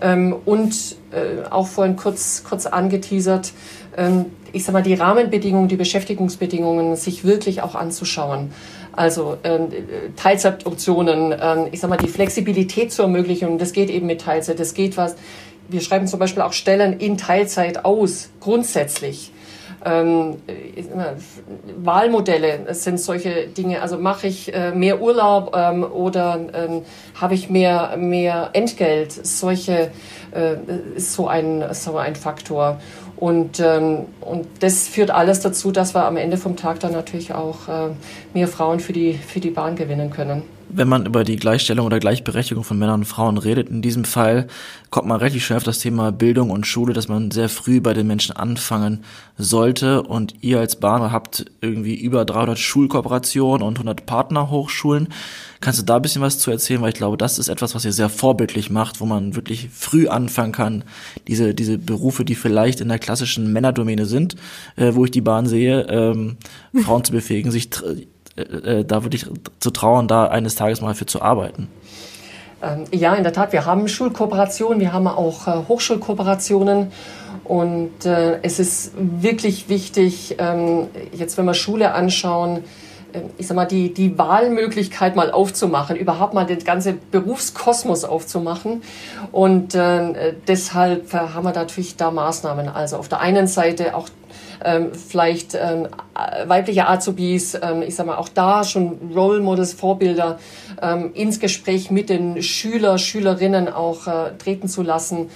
Ähm, 0.00 0.34
und 0.44 0.96
äh, 1.12 1.48
auch 1.50 1.66
vorhin 1.66 1.96
kurz, 1.96 2.42
kurz 2.48 2.66
angeteasert, 2.66 3.52
ähm, 3.96 4.26
ich 4.52 4.64
sag 4.64 4.72
mal, 4.72 4.82
die 4.82 4.94
Rahmenbedingungen, 4.94 5.68
die 5.68 5.76
Beschäftigungsbedingungen 5.76 6.96
sich 6.96 7.24
wirklich 7.24 7.62
auch 7.62 7.74
anzuschauen. 7.74 8.52
Also 8.92 9.36
ähm, 9.44 9.68
Teilzeitoptionen, 10.16 11.34
ähm, 11.40 11.68
ich 11.70 11.80
sag 11.80 11.90
mal, 11.90 11.96
die 11.96 12.08
Flexibilität 12.08 12.92
zur 12.92 13.06
Ermöglichung, 13.06 13.58
das 13.58 13.72
geht 13.72 13.90
eben 13.90 14.06
mit 14.06 14.20
Teilzeit, 14.20 14.58
das 14.58 14.74
geht 14.74 14.96
was. 14.96 15.16
Wir 15.68 15.80
schreiben 15.80 16.06
zum 16.06 16.18
Beispiel 16.18 16.42
auch 16.42 16.52
Stellen 16.52 16.98
in 16.98 17.16
Teilzeit 17.16 17.84
aus, 17.84 18.30
grundsätzlich. 18.40 19.32
Ähm, 19.82 20.36
Wahlmodelle 21.82 22.74
sind 22.74 23.00
solche 23.00 23.46
Dinge. 23.46 23.80
Also 23.80 23.96
mache 23.96 24.26
ich 24.26 24.52
äh, 24.52 24.72
mehr 24.72 25.00
Urlaub 25.00 25.56
ähm, 25.56 25.84
oder 25.84 26.38
ähm, 26.52 26.82
habe 27.14 27.34
ich 27.34 27.48
mehr, 27.48 27.96
mehr 27.96 28.50
Entgelt? 28.52 29.12
Solche 29.12 29.90
äh, 30.32 30.56
ist 30.96 31.14
so 31.14 31.28
ein, 31.28 31.64
so 31.72 31.96
ein 31.96 32.14
Faktor. 32.14 32.78
Und, 33.20 33.60
ähm, 33.60 34.06
und 34.22 34.46
das 34.60 34.88
führt 34.88 35.10
alles 35.10 35.40
dazu, 35.40 35.70
dass 35.70 35.94
wir 35.94 36.06
am 36.06 36.16
Ende 36.16 36.38
vom 36.38 36.56
Tag 36.56 36.80
dann 36.80 36.92
natürlich 36.92 37.34
auch 37.34 37.68
äh, 37.68 37.90
mehr 38.32 38.48
Frauen 38.48 38.80
für 38.80 38.94
die, 38.94 39.12
für 39.12 39.40
die 39.40 39.50
Bahn 39.50 39.76
gewinnen 39.76 40.10
können 40.10 40.42
wenn 40.72 40.88
man 40.88 41.06
über 41.06 41.24
die 41.24 41.36
Gleichstellung 41.36 41.86
oder 41.86 42.00
Gleichberechtigung 42.00 42.64
von 42.64 42.78
Männern 42.78 43.00
und 43.00 43.06
Frauen 43.06 43.38
redet, 43.38 43.68
in 43.68 43.82
diesem 43.82 44.04
Fall 44.04 44.46
kommt 44.90 45.06
man 45.06 45.18
relativ 45.18 45.44
schnell 45.44 45.58
auf 45.58 45.64
das 45.64 45.78
Thema 45.78 46.12
Bildung 46.12 46.50
und 46.50 46.66
Schule, 46.66 46.92
dass 46.92 47.08
man 47.08 47.30
sehr 47.30 47.48
früh 47.48 47.80
bei 47.80 47.94
den 47.94 48.06
Menschen 48.06 48.36
anfangen 48.36 49.04
sollte. 49.38 50.02
Und 50.02 50.34
ihr 50.40 50.58
als 50.60 50.76
Bahner 50.76 51.12
habt 51.12 51.46
irgendwie 51.60 51.94
über 51.94 52.24
300 52.24 52.58
Schulkooperationen 52.58 53.66
und 53.66 53.74
100 53.74 54.06
Partnerhochschulen. 54.06 55.08
Kannst 55.60 55.80
du 55.80 55.84
da 55.84 55.96
ein 55.96 56.02
bisschen 56.02 56.22
was 56.22 56.38
zu 56.38 56.50
erzählen? 56.50 56.80
Weil 56.80 56.90
ich 56.90 56.94
glaube, 56.94 57.16
das 57.16 57.38
ist 57.38 57.48
etwas, 57.48 57.74
was 57.74 57.84
ihr 57.84 57.92
sehr 57.92 58.08
vorbildlich 58.08 58.70
macht, 58.70 59.00
wo 59.00 59.06
man 59.06 59.36
wirklich 59.36 59.68
früh 59.70 60.08
anfangen 60.08 60.52
kann, 60.52 60.84
diese, 61.28 61.54
diese 61.54 61.78
Berufe, 61.78 62.24
die 62.24 62.34
vielleicht 62.34 62.80
in 62.80 62.88
der 62.88 62.98
klassischen 62.98 63.52
Männerdomäne 63.52 64.06
sind, 64.06 64.36
äh, 64.76 64.94
wo 64.94 65.04
ich 65.04 65.10
die 65.10 65.20
Bahn 65.20 65.46
sehe, 65.46 65.86
ähm, 65.88 66.36
Frauen 66.82 67.04
zu 67.04 67.12
befähigen, 67.12 67.50
sich 67.50 67.70
äh, 68.40 68.80
äh, 68.80 68.84
da 68.84 69.02
wirklich 69.04 69.26
zu 69.58 69.70
trauen, 69.70 70.08
da 70.08 70.26
eines 70.26 70.54
Tages 70.54 70.80
mal 70.80 70.94
für 70.94 71.06
zu 71.06 71.22
arbeiten. 71.22 71.68
Ähm, 72.62 72.84
ja, 72.92 73.14
in 73.14 73.22
der 73.22 73.32
Tat, 73.32 73.52
wir 73.52 73.66
haben 73.66 73.88
Schulkooperationen, 73.88 74.80
wir 74.80 74.92
haben 74.92 75.06
auch 75.06 75.46
äh, 75.46 75.52
Hochschulkooperationen 75.68 76.92
und 77.44 78.04
es 78.04 78.60
ist 78.60 78.92
wirklich 78.96 79.68
wichtig, 79.68 80.36
ähm, 80.38 80.86
jetzt 81.12 81.36
wenn 81.36 81.46
wir 81.46 81.54
Schule 81.54 81.94
anschauen, 81.94 82.62
äh, 83.12 83.22
ich 83.38 83.46
sag 83.46 83.56
mal, 83.56 83.66
die, 83.66 83.92
die 83.92 84.18
Wahlmöglichkeit 84.18 85.16
mal 85.16 85.30
aufzumachen, 85.30 85.96
überhaupt 85.96 86.34
mal 86.34 86.46
den 86.46 86.62
ganzen 86.64 87.00
Berufskosmos 87.10 88.04
aufzumachen. 88.04 88.82
Und 89.32 89.74
äh, 89.74 90.34
deshalb 90.46 91.12
haben 91.12 91.44
wir 91.44 91.52
natürlich 91.52 91.96
da 91.96 92.10
Maßnahmen. 92.10 92.68
Also 92.68 92.96
auf 92.96 93.08
der 93.08 93.20
einen 93.20 93.46
Seite 93.46 93.94
auch 93.94 94.08
ähm, 94.64 94.92
vielleicht 94.94 95.54
ähm, 95.54 95.88
weibliche 96.46 96.88
Azubis, 96.88 97.58
ähm, 97.60 97.82
ich 97.82 97.94
sag 97.94 98.06
mal 98.06 98.16
auch 98.16 98.28
da 98.28 98.64
schon 98.64 99.12
Role 99.14 99.40
Models, 99.40 99.72
Vorbilder 99.72 100.38
ähm, 100.80 101.12
ins 101.14 101.40
Gespräch 101.40 101.90
mit 101.90 102.10
den 102.10 102.42
Schüler, 102.42 102.98
Schülerinnen 102.98 103.68
auch 103.68 104.06
äh, 104.06 104.36
treten 104.38 104.68
zu 104.68 104.82
lassen. 104.82 105.30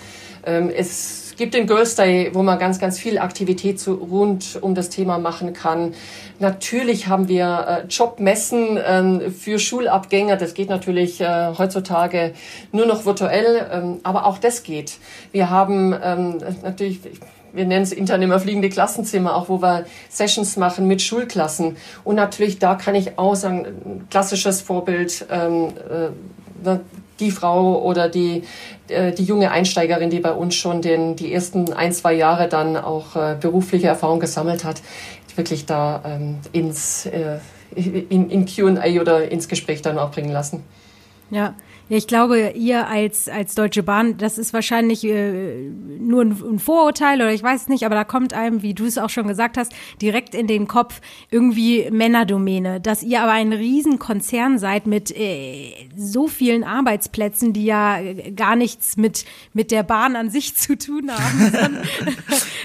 Ähm, 0.46 0.70
es 0.74 1.34
gibt 1.36 1.54
den 1.54 1.66
Girls 1.66 1.96
Day, 1.96 2.30
wo 2.32 2.42
man 2.42 2.58
ganz, 2.58 2.78
ganz 2.78 2.98
viel 2.98 3.18
Aktivität 3.18 3.80
zu, 3.80 3.94
rund 3.94 4.58
um 4.60 4.74
das 4.74 4.88
Thema 4.88 5.18
machen 5.18 5.52
kann. 5.52 5.94
Natürlich 6.38 7.08
haben 7.08 7.28
wir 7.28 7.84
äh, 7.84 7.86
Jobmessen 7.86 8.78
ähm, 8.84 9.32
für 9.32 9.58
Schulabgänger. 9.58 10.36
Das 10.36 10.54
geht 10.54 10.68
natürlich 10.68 11.20
äh, 11.20 11.54
heutzutage 11.56 12.34
nur 12.72 12.86
noch 12.86 13.04
virtuell, 13.04 13.66
ähm, 13.72 14.00
aber 14.02 14.26
auch 14.26 14.38
das 14.38 14.62
geht. 14.62 14.98
Wir 15.32 15.50
haben 15.50 15.94
ähm, 16.02 16.38
natürlich 16.62 17.00
wir 17.54 17.64
nennen 17.64 17.84
es 17.84 17.92
intern 17.92 18.22
immer 18.22 18.38
fliegende 18.40 18.68
Klassenzimmer, 18.68 19.34
auch 19.36 19.48
wo 19.48 19.62
wir 19.62 19.86
Sessions 20.08 20.56
machen 20.56 20.86
mit 20.86 21.02
Schulklassen. 21.02 21.76
Und 22.02 22.16
natürlich, 22.16 22.58
da 22.58 22.74
kann 22.74 22.94
ich 22.94 23.18
auch 23.18 23.36
sagen, 23.36 24.06
klassisches 24.10 24.60
Vorbild, 24.60 25.26
ähm, 25.30 25.68
äh, 26.64 26.78
die 27.20 27.30
Frau 27.30 27.82
oder 27.82 28.08
die, 28.08 28.42
äh, 28.88 29.12
die 29.12 29.24
junge 29.24 29.50
Einsteigerin, 29.50 30.10
die 30.10 30.20
bei 30.20 30.32
uns 30.32 30.54
schon 30.54 30.82
den, 30.82 31.16
die 31.16 31.32
ersten 31.32 31.72
ein, 31.72 31.92
zwei 31.92 32.12
Jahre 32.12 32.48
dann 32.48 32.76
auch 32.76 33.16
äh, 33.16 33.36
berufliche 33.40 33.86
Erfahrung 33.86 34.20
gesammelt 34.20 34.64
hat, 34.64 34.82
wirklich 35.36 35.66
da 35.66 36.02
ähm, 36.04 36.38
ins, 36.52 37.06
äh, 37.06 37.38
in, 37.74 38.30
in 38.30 38.46
Q&A 38.46 39.00
oder 39.00 39.30
ins 39.30 39.48
Gespräch 39.48 39.82
dann 39.82 39.98
auch 39.98 40.10
bringen 40.10 40.30
lassen. 40.30 40.64
Ja, 41.30 41.54
ich 41.90 42.06
glaube, 42.06 42.52
ihr 42.56 42.88
als, 42.88 43.28
als 43.28 43.54
Deutsche 43.54 43.82
Bahn, 43.82 44.16
das 44.16 44.38
ist 44.38 44.54
wahrscheinlich 44.54 45.04
äh, 45.04 45.68
nur 45.98 46.22
ein, 46.22 46.30
ein 46.32 46.58
Vorurteil 46.58 47.20
oder 47.20 47.32
ich 47.32 47.42
weiß 47.42 47.68
nicht, 47.68 47.84
aber 47.84 47.94
da 47.94 48.04
kommt 48.04 48.32
einem, 48.32 48.62
wie 48.62 48.72
du 48.72 48.86
es 48.86 48.96
auch 48.96 49.10
schon 49.10 49.26
gesagt 49.26 49.58
hast, 49.58 49.72
direkt 50.00 50.34
in 50.34 50.46
den 50.46 50.66
Kopf 50.66 51.02
irgendwie 51.30 51.90
Männerdomäne. 51.90 52.80
Dass 52.80 53.02
ihr 53.02 53.20
aber 53.20 53.32
ein 53.32 53.52
Riesenkonzern 53.52 54.58
seid 54.58 54.86
mit 54.86 55.14
äh, 55.14 55.74
so 55.94 56.26
vielen 56.26 56.64
Arbeitsplätzen, 56.64 57.52
die 57.52 57.66
ja 57.66 57.98
gar 58.34 58.56
nichts 58.56 58.96
mit, 58.96 59.26
mit 59.52 59.70
der 59.70 59.82
Bahn 59.82 60.16
an 60.16 60.30
sich 60.30 60.56
zu 60.56 60.78
tun 60.78 61.10
haben, 61.10 61.38
sondern, 61.52 61.76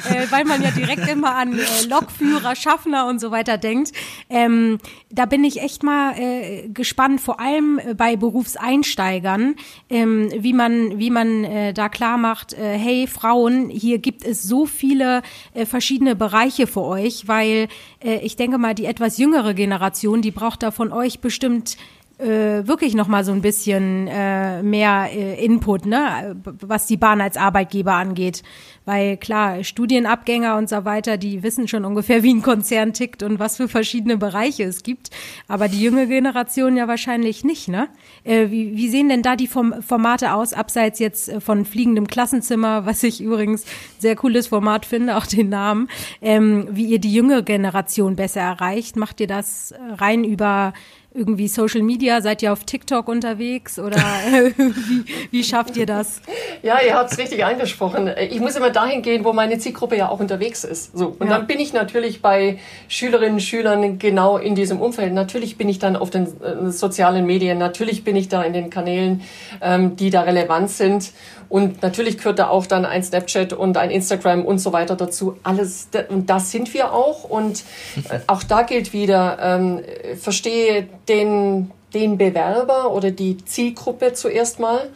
äh, 0.10 0.32
weil 0.32 0.46
man 0.46 0.62
ja 0.62 0.72
direkt 0.72 1.10
immer 1.10 1.36
an 1.36 1.60
äh, 1.60 1.64
Lokführer, 1.90 2.56
Schaffner 2.56 3.06
und 3.08 3.20
so 3.20 3.32
weiter 3.32 3.58
denkt. 3.58 3.92
Ähm, 4.30 4.78
da 5.10 5.26
bin 5.26 5.44
ich 5.44 5.62
echt 5.62 5.84
mal 5.84 6.18
äh, 6.18 6.70
gespannt, 6.70 7.20
vor 7.20 7.42
allem 7.42 7.82
bei 7.98 8.16
Berufseinsteigern 8.16 9.09
steigern, 9.10 9.56
ähm, 9.90 10.30
wie 10.38 10.54
man, 10.54 11.00
wie 11.00 11.10
man 11.10 11.44
äh, 11.44 11.74
da 11.74 11.90
klar 11.90 12.18
macht, 12.18 12.54
äh, 12.54 12.78
hey 12.78 13.08
Frauen, 13.08 13.70
hier 13.70 13.98
gibt 13.98 14.24
es 14.24 14.44
so 14.44 14.66
viele 14.66 15.22
äh, 15.54 15.66
verschiedene 15.66 16.16
Bereiche 16.16 16.68
für 16.68 16.84
euch, 16.84 17.28
weil 17.28 17.68
äh, 18.04 18.20
ich 18.20 18.36
denke 18.36 18.58
mal, 18.58 18.76
die 18.76 18.86
etwas 18.86 19.18
jüngere 19.18 19.54
Generation, 19.54 20.22
die 20.22 20.32
braucht 20.32 20.64
da 20.64 20.72
von 20.72 20.92
euch 20.92 21.20
bestimmt 21.20 21.78
äh, 22.20 22.68
wirklich 22.68 22.96
noch 22.96 23.08
mal 23.08 23.24
so 23.24 23.32
ein 23.32 23.42
bisschen 23.42 24.08
äh, 24.08 24.62
mehr 24.62 25.10
äh, 25.12 25.44
Input, 25.44 25.86
ne, 25.86 26.36
was 26.44 26.86
die 26.86 26.98
Bahn 26.98 27.22
als 27.22 27.38
Arbeitgeber 27.38 27.94
angeht, 27.94 28.44
weil 28.84 29.16
klar 29.16 29.64
Studienabgänger 29.64 30.58
und 30.58 30.68
so 30.68 30.84
weiter, 30.84 31.18
die 31.18 31.44
wissen 31.44 31.68
schon 31.70 31.86
ungefähr, 31.86 32.22
wie 32.22 32.34
ein 32.34 32.42
Konzern 32.42 32.92
tickt 32.92 33.24
und 33.24 33.40
was 33.40 33.58
für 33.58 33.70
verschiedene 33.70 34.18
Bereiche 34.18 34.64
es 34.64 34.84
gibt, 34.84 35.12
aber 35.48 35.70
die 35.70 35.82
junge 35.82 36.08
Generation 36.08 36.76
ja 36.76 36.90
wahrscheinlich 36.90 37.46
nicht, 37.46 37.70
ne? 37.70 37.88
Äh, 38.26 38.50
wie, 38.50 38.76
wie 38.76 38.90
sehen 38.90 39.08
denn 39.08 39.22
da 39.22 39.38
die 39.38 39.48
Form 39.48 39.82
Formate 39.82 40.34
aus, 40.34 40.52
abseits 40.52 41.00
jetzt 41.00 41.30
äh, 41.30 41.40
von 41.40 41.64
fliegendem 41.64 42.08
Klassenzimmer, 42.08 42.86
was 42.86 43.02
ich 43.04 43.22
übrigens 43.22 43.64
sehr 43.98 44.18
cooles 44.18 44.48
Format 44.48 44.86
finde, 44.86 45.16
auch 45.16 45.26
den 45.26 45.48
Namen, 45.48 45.88
ähm, 46.22 46.68
wie 46.70 46.86
ihr 46.86 47.00
die 47.00 47.14
junge 47.14 47.44
Generation 47.44 48.18
besser 48.18 48.42
erreicht? 48.42 48.98
Macht 48.98 49.22
ihr 49.22 49.28
das 49.28 49.74
rein 49.98 50.26
über 50.26 50.74
irgendwie 51.14 51.48
Social 51.48 51.82
Media? 51.82 52.22
Seid 52.22 52.44
ihr 52.44 52.54
auf 52.54 52.64
TikTok 52.64 53.08
unterwegs 53.08 53.80
oder 53.80 53.98
wie, 54.58 55.06
wie 55.32 55.44
schafft 55.44 55.76
ihr 55.78 55.86
das? 55.86 56.22
Ja, 56.62 56.80
ihr 56.86 56.94
habt 56.94 57.12
es 57.12 57.18
richtig 57.18 57.44
angesprochen. 57.44 58.12
Ich 58.30 58.40
muss 58.40 58.56
immer 58.56 58.70
dahin 58.70 59.02
gehen, 59.02 59.24
wo 59.24 59.34
meine 59.34 59.58
Zielgruppe 59.58 59.98
ja 59.98 60.10
auch 60.10 60.20
unterwegs 60.20 60.64
ist. 60.64 60.98
So. 60.98 61.16
Und 61.20 61.28
ja. 61.28 61.38
dann 61.38 61.48
bin 61.48 61.60
ich 61.60 61.74
natürlich 61.74 62.22
bei 62.22 62.60
Schülerinnen 62.88 63.36
und 63.36 63.42
Schülern 63.42 63.98
genau 63.98 64.38
in 64.38 64.56
diesem 64.56 64.80
Umfeld. 64.80 65.14
Natürlich 65.14 65.58
bin 65.58 65.68
ich 65.68 65.80
dann 65.80 65.96
auf 65.96 66.10
den 66.10 66.26
äh, 66.42 66.72
sozialen 66.72 67.26
Medien, 67.26 67.58
natürlich 67.58 68.04
bin 68.04 68.16
ich 68.16 68.30
da 68.30 68.44
in 68.44 68.54
den 68.54 68.70
Kanälen, 68.70 69.22
ähm, 69.62 69.96
die 69.96 70.10
da 70.10 70.22
relevant 70.22 70.70
sind. 70.70 71.12
Und 71.50 71.82
natürlich 71.82 72.20
gehört 72.20 72.38
da 72.38 72.50
auch 72.50 72.68
dann 72.68 72.86
ein 72.86 73.02
Snapchat 73.02 73.54
und 73.54 73.76
ein 73.76 73.90
Instagram 73.90 74.46
und 74.46 74.60
so 74.60 74.72
weiter 74.72 74.96
dazu. 74.96 75.38
Alles, 75.42 75.90
und 76.10 76.30
das 76.30 76.52
sind 76.52 76.74
wir 76.76 76.94
auch. 76.94 77.24
Und 77.24 77.64
äh, 78.10 78.20
auch 78.28 78.44
da 78.44 78.62
gilt 78.62 78.94
wieder, 78.94 79.40
ähm, 79.42 79.82
verstehe 80.20 80.88
den, 81.10 81.72
den 81.94 82.18
Bewerber 82.18 82.92
oder 82.92 83.12
die 83.12 83.44
Zielgruppe 83.44 84.14
zuerst 84.14 84.60
mal. 84.60 84.90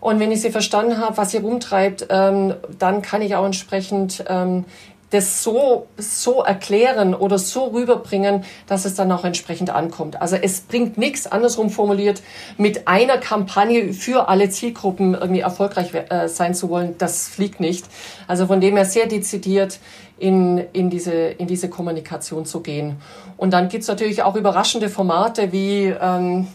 Und 0.00 0.18
wenn 0.18 0.32
ich 0.32 0.42
sie 0.42 0.50
verstanden 0.50 0.98
habe, 0.98 1.16
was 1.16 1.30
sie 1.30 1.38
rumtreibt, 1.38 2.08
ähm, 2.10 2.54
dann 2.78 3.02
kann 3.02 3.22
ich 3.22 3.36
auch 3.36 3.46
entsprechend 3.46 4.24
ähm, 4.28 4.64
das 5.12 5.42
so, 5.42 5.86
so 5.98 6.42
erklären 6.42 7.14
oder 7.14 7.38
so 7.38 7.66
rüberbringen, 7.66 8.44
dass 8.66 8.86
es 8.86 8.94
dann 8.94 9.12
auch 9.12 9.24
entsprechend 9.24 9.70
ankommt. 9.70 10.20
Also 10.20 10.36
es 10.36 10.62
bringt 10.62 10.96
nichts, 10.96 11.26
andersrum 11.26 11.68
formuliert, 11.70 12.22
mit 12.56 12.88
einer 12.88 13.18
Kampagne 13.18 13.92
für 13.92 14.28
alle 14.28 14.48
Zielgruppen 14.48 15.14
irgendwie 15.14 15.40
erfolgreich 15.40 15.90
äh, 15.94 16.28
sein 16.28 16.54
zu 16.54 16.70
wollen. 16.70 16.96
Das 16.96 17.28
fliegt 17.28 17.60
nicht. 17.60 17.84
Also 18.26 18.46
von 18.46 18.60
dem 18.60 18.76
her 18.76 18.86
sehr 18.86 19.06
dezidiert 19.06 19.78
in, 20.18 20.58
in, 20.72 20.88
diese, 20.88 21.12
in 21.12 21.46
diese 21.46 21.68
Kommunikation 21.68 22.46
zu 22.46 22.60
gehen. 22.60 22.96
Und 23.36 23.52
dann 23.52 23.68
gibt's 23.68 23.88
natürlich 23.88 24.22
auch 24.22 24.34
überraschende 24.34 24.88
Formate 24.88 25.52
wie 25.52 25.92
ähm, 26.00 26.46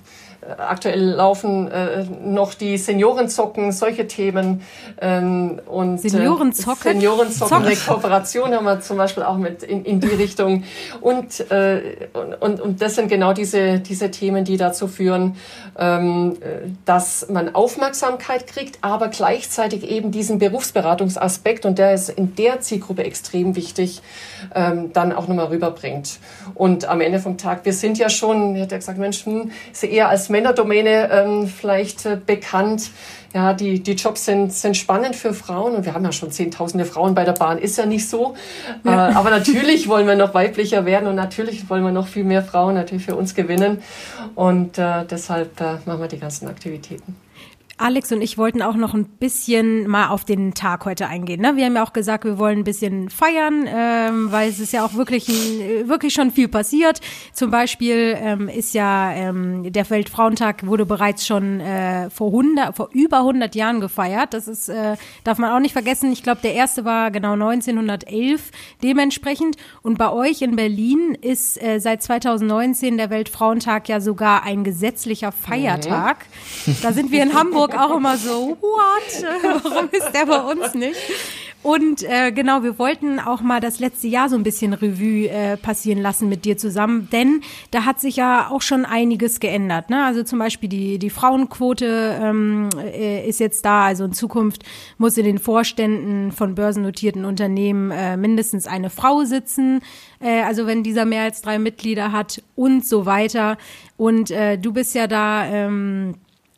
aktuell 0.58 1.02
laufen 1.02 1.70
äh, 1.70 2.06
noch 2.24 2.54
die 2.54 2.78
Seniorenzocken, 2.78 3.72
solche 3.72 4.08
Themen. 4.08 4.62
Ähm, 5.02 5.60
und, 5.66 6.00
Seniorenzocken? 6.00 6.92
Äh, 6.92 6.94
Seniorenzocken, 6.94 7.66
eine 7.66 7.76
Kooperation 7.76 8.54
haben 8.54 8.66
wir 8.66 8.80
zum 8.80 8.98
Beispiel 8.98 9.24
auch 9.24 9.38
mit 9.38 9.64
in, 9.64 9.84
in 9.86 10.00
die 10.00 10.08
Richtung. 10.08 10.64
Und, 11.02 11.52
äh, 11.52 12.08
und, 12.40 12.62
und 12.62 12.82
das 12.82 12.96
sind 12.96 13.10
genau 13.10 13.34
diese, 13.34 13.80
diese 13.80 14.12
Themen, 14.12 14.46
die 14.46 14.58
dazu 14.58 14.88
führen, 14.88 15.36
ähm, 15.78 16.38
dass 16.86 17.28
man 17.30 17.54
Aufmerksamkeit 17.54 18.48
kriegt, 18.48 18.80
aber 18.82 19.10
gleichzeitig 19.10 19.84
eben 19.90 20.12
diesen 20.12 20.40
Berufsberatungsaspekt, 20.40 21.66
und 21.66 21.78
der 21.78 21.94
ist 21.94 22.10
in 22.10 22.36
der 22.36 22.62
Zielgruppe 22.62 23.04
extrem 23.04 23.56
wichtig, 23.56 24.02
ähm, 24.56 24.94
dann 24.94 25.12
auch 25.12 25.28
nochmal 25.28 25.48
rüberbringt. 25.48 26.20
Und 26.56 26.86
am 26.86 27.02
Ende 27.02 27.20
vom 27.20 27.38
Tag, 27.38 27.66
wir 27.66 27.74
sind 27.74 27.98
ja 27.98 28.10
schon, 28.10 28.56
ich 28.56 28.62
hätte 28.62 28.76
gesagt, 28.76 28.98
Mensch, 28.98 29.26
hm, 29.26 29.52
ist 29.72 29.84
eher 29.84 30.10
als 30.10 30.30
Männerdomäne 30.38 31.10
ähm, 31.12 31.48
vielleicht 31.48 32.06
äh, 32.06 32.18
bekannt. 32.24 32.92
Ja, 33.34 33.54
die, 33.54 33.82
die 33.82 33.94
Jobs 33.94 34.26
sind, 34.26 34.54
sind 34.54 34.78
spannend 34.78 35.16
für 35.16 35.34
Frauen 35.34 35.76
und 35.76 35.86
wir 35.86 35.94
haben 35.94 36.06
ja 36.06 36.12
schon 36.12 36.32
zehntausende 36.32 36.86
Frauen 36.86 37.14
bei 37.14 37.26
der 37.26 37.34
Bahn, 37.34 37.58
ist 37.58 37.78
ja 37.78 37.86
nicht 37.86 38.08
so. 38.08 38.36
Ja. 38.84 39.10
Äh, 39.10 39.14
aber 39.14 39.30
natürlich 39.32 39.88
wollen 39.88 40.08
wir 40.08 40.16
noch 40.16 40.34
weiblicher 40.34 40.86
werden 40.86 41.08
und 41.08 41.16
natürlich 41.16 41.70
wollen 41.70 41.84
wir 41.84 41.92
noch 41.92 42.08
viel 42.08 42.24
mehr 42.24 42.44
Frauen 42.44 42.76
natürlich 42.76 43.06
für 43.06 43.16
uns 43.16 43.36
gewinnen 43.36 43.82
und 44.36 44.78
äh, 44.78 45.06
deshalb 45.10 45.60
äh, 45.60 45.78
machen 45.86 46.00
wir 46.00 46.08
die 46.08 46.20
ganzen 46.20 46.48
Aktivitäten. 46.48 47.16
Alex 47.80 48.12
und 48.12 48.24
ich 48.24 48.40
wollten 48.40 48.64
auch 48.64 48.76
noch 48.76 48.96
ein 48.96 49.06
bisschen 49.06 49.88
mal 49.88 50.08
auf 50.08 50.26
den 50.26 50.56
Tag 50.56 50.86
heute 50.86 51.08
eingehen. 51.08 51.42
Ne? 51.42 51.56
Wir 51.56 51.66
haben 51.66 51.76
ja 51.76 51.84
auch 51.84 51.94
gesagt, 51.94 52.26
wir 52.26 52.40
wollen 52.40 52.60
ein 52.60 52.64
bisschen 52.64 53.12
feiern, 53.12 53.68
ähm, 53.68 54.32
weil 54.32 54.50
es 54.50 54.60
ist 54.60 54.74
ja 54.74 54.84
auch 54.84 54.96
wirklich, 54.96 55.30
ein, 55.30 55.88
wirklich 55.88 56.16
schon 56.16 56.32
viel 56.32 56.48
passiert. 56.48 57.02
Zum 57.34 57.52
Beispiel 57.52 58.18
ähm, 58.20 58.50
ist 58.50 58.74
ja 58.74 59.12
ähm, 59.12 59.72
der 59.72 59.88
Weltfrauentag 59.92 60.66
wurde 60.66 60.88
bereits 60.88 61.28
schon 61.28 61.60
äh, 61.60 62.10
vor 62.10 62.30
100, 62.30 62.76
vor 62.76 62.90
über 62.94 63.20
100 63.20 63.54
Jahren 63.54 63.80
gefeiert. 63.80 64.34
Das 64.34 64.48
ist 64.48 64.70
äh, 64.70 64.96
darf 65.24 65.38
man 65.38 65.52
auch 65.52 65.60
nicht 65.60 65.74
vergessen. 65.74 66.12
Ich 66.12 66.24
glaube, 66.24 66.42
der 66.42 66.56
erste 66.56 66.84
war 66.84 67.12
genau 67.12 67.34
1911 67.34 68.42
dementsprechend. 68.82 69.56
Und 69.84 70.00
bei 70.00 70.12
euch 70.12 70.42
in 70.42 70.56
Berlin 70.56 71.16
ist 71.22 71.62
äh, 71.62 71.78
seit 71.78 72.02
2019 72.02 72.98
der 72.98 73.12
Weltfrauentag 73.12 73.88
ja 73.88 74.02
sogar 74.02 74.42
ein 74.44 74.64
gesetzlicher 74.64 75.32
Feiertag. 75.32 76.26
Mhm. 76.66 76.78
Da 76.82 76.92
sind 76.92 77.12
wir 77.12 77.22
in 77.22 77.34
Hamburg 77.38 77.67
Hamburg 77.74 77.92
auch 77.92 77.98
immer 77.98 78.18
so, 78.18 78.58
what? 78.62 79.64
Warum 79.64 79.90
ist 79.92 80.12
der 80.14 80.26
bei 80.26 80.40
uns 80.40 80.74
nicht? 80.74 80.98
Und 81.64 82.04
äh, 82.04 82.32
genau, 82.32 82.64
wir 82.64 82.80
wollten 82.80 83.20
auch 83.20 83.42
mal 83.42 83.60
das 83.60 83.80
letzte 83.80 84.08
Jahr 84.08 84.30
so 84.30 84.36
ein 84.38 84.44
bisschen 84.44 84.74
Revue 84.74 85.28
äh, 85.28 85.58
passieren 85.58 86.02
lassen 86.02 86.30
mit 86.30 86.46
dir 86.46 86.58
zusammen, 86.58 87.10
denn 87.12 87.42
da 87.72 87.84
hat 87.84 88.00
sich 88.00 88.16
ja 88.16 88.50
auch 88.50 88.62
schon 88.62 88.86
einiges 88.86 89.40
geändert. 89.40 89.90
Ne? 89.90 90.06
Also 90.06 90.24
zum 90.24 90.40
Beispiel 90.40 90.70
die, 90.70 91.00
die 91.00 91.10
Frauenquote 91.10 92.20
ähm, 92.22 92.70
äh, 92.78 93.28
ist 93.28 93.40
jetzt 93.40 93.66
da. 93.66 93.86
Also 93.86 94.06
in 94.06 94.14
Zukunft 94.14 94.64
muss 94.98 95.18
in 95.18 95.26
den 95.26 95.40
Vorständen 95.40 96.32
von 96.32 96.56
börsennotierten 96.56 97.26
Unternehmen 97.26 97.92
äh, 97.92 98.16
mindestens 98.18 98.68
eine 98.68 98.90
Frau 98.90 99.24
sitzen. 99.24 99.82
Äh, 100.22 100.44
also 100.44 100.68
wenn 100.68 100.84
dieser 100.84 101.06
mehr 101.06 101.24
als 101.24 101.42
drei 101.42 101.60
Mitglieder 101.60 102.12
hat 102.12 102.42
und 102.56 102.86
so 102.86 103.06
weiter. 103.06 103.58
Und 103.98 104.32
äh, 104.32 104.58
du 104.58 104.72
bist 104.72 104.96
ja 104.96 105.08
da. 105.08 105.46
Ähm, 105.46 106.16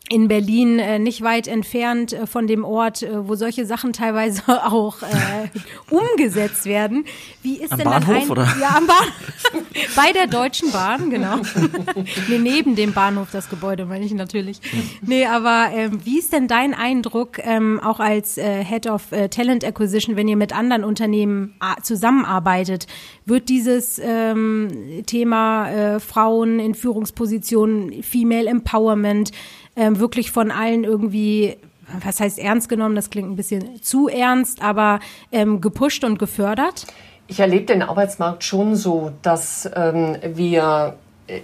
in 0.10 0.28
Berlin 0.28 0.80
äh, 0.80 0.98
nicht 0.98 1.22
weit 1.22 1.48
entfernt 1.48 2.14
äh, 2.14 2.26
von 2.26 2.48
dem 2.48 2.64
Ort, 2.64 3.04
äh, 3.04 3.28
wo 3.28 3.36
solche 3.36 3.66
Sachen 3.66 3.94
teilweise 3.94 4.42
auch 4.66 5.04
äh, 5.04 5.50
umgesetzt 5.90 6.66
werden. 6.66 7.06
Wie 7.44 7.58
ist 7.58 7.72
am 7.72 7.78
denn 7.78 7.88
Bahnhof, 7.88 8.16
ein, 8.16 8.30
oder? 8.30 8.48
Ja, 8.60 8.76
am 8.78 8.88
Bahnhof. 8.88 9.14
Bei 9.96 10.12
der 10.12 10.28
Deutschen 10.28 10.72
Bahn, 10.72 11.10
genau. 11.12 11.38
nee, 12.28 12.40
neben 12.40 12.76
dem 12.76 12.94
Bahnhof 12.94 13.30
das 13.32 13.50
Gebäude, 13.50 13.86
meine 13.86 14.04
ich 14.04 14.14
natürlich. 14.14 14.60
Nee, 15.02 15.26
aber 15.26 15.70
ähm, 15.74 16.00
wie 16.04 16.18
ist 16.18 16.34
denn 16.34 16.48
dein 16.48 16.74
Eindruck, 16.74 17.38
ähm, 17.40 17.80
auch 17.80 18.00
als 18.00 18.38
äh, 18.38 18.64
Head 18.64 18.88
of 18.88 19.12
äh, 19.12 19.30
Talent 19.30 19.64
Acquisition, 19.64 20.16
wenn 20.16 20.28
ihr 20.28 20.38
mit 20.38 20.58
anderen 20.58 20.84
Unternehmen 20.84 21.54
äh, 21.62 21.82
zusammenarbeitet? 21.82 22.88
Wird 23.26 23.48
dieses 23.48 24.02
ähm, 24.04 25.04
Thema 25.06 25.70
äh, 25.70 26.00
Frauen 26.00 26.60
in 26.60 26.74
Führungspositionen, 26.74 28.02
Female 28.02 28.48
Empowerment, 28.48 29.32
ähm, 29.80 30.00
wirklich 30.00 30.32
von 30.32 30.52
allen 30.52 30.84
irgendwie 30.84 31.58
was 32.04 32.20
heißt 32.20 32.38
ernst 32.38 32.70
genommen, 32.70 32.96
das 32.96 33.10
klingt 33.10 33.32
ein 33.32 33.36
bisschen 33.36 33.82
zu 33.82 34.08
ernst, 34.08 34.62
aber 34.62 35.00
ähm, 35.32 35.60
gepusht 35.60 36.04
und 36.04 36.20
gefördert? 36.20 36.86
Ich 37.28 37.40
erlebe 37.40 37.66
den 37.66 37.82
Arbeitsmarkt 37.82 38.44
schon 38.44 38.76
so, 38.76 39.12
dass 39.22 39.70
ähm, 39.76 40.18
wir 40.24 40.96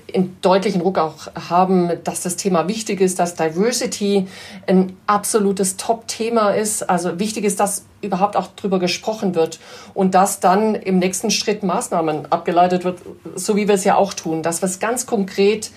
in 0.08 0.38
deutlichen 0.42 0.82
Ruck 0.82 0.98
auch 0.98 1.28
haben, 1.50 1.92
dass 2.04 2.22
das 2.22 2.38
Thema 2.38 2.68
wichtig 2.68 3.02
ist, 3.02 3.20
dass 3.20 3.36
Diversity 3.36 4.28
ein 4.66 4.98
absolutes 5.06 5.78
Top-Thema 5.78 6.52
ist. 6.52 6.90
Also 6.90 7.20
wichtig 7.20 7.46
ist, 7.46 7.60
dass 7.60 7.86
überhaupt 8.02 8.36
auch 8.36 8.48
drüber 8.56 8.80
gesprochen 8.80 9.36
wird 9.36 9.60
und 9.94 10.16
dass 10.16 10.40
dann 10.40 10.74
im 10.74 10.98
nächsten 10.98 11.30
Schritt 11.30 11.62
Maßnahmen 11.62 12.32
abgeleitet 12.32 12.84
wird, 12.84 13.00
so 13.36 13.56
wie 13.56 13.68
wir 13.68 13.76
es 13.76 13.84
ja 13.84 13.96
auch 13.96 14.14
tun, 14.14 14.42
dass 14.42 14.62
wir 14.62 14.68
es 14.68 14.80
ganz 14.80 15.06
konkret 15.06 15.72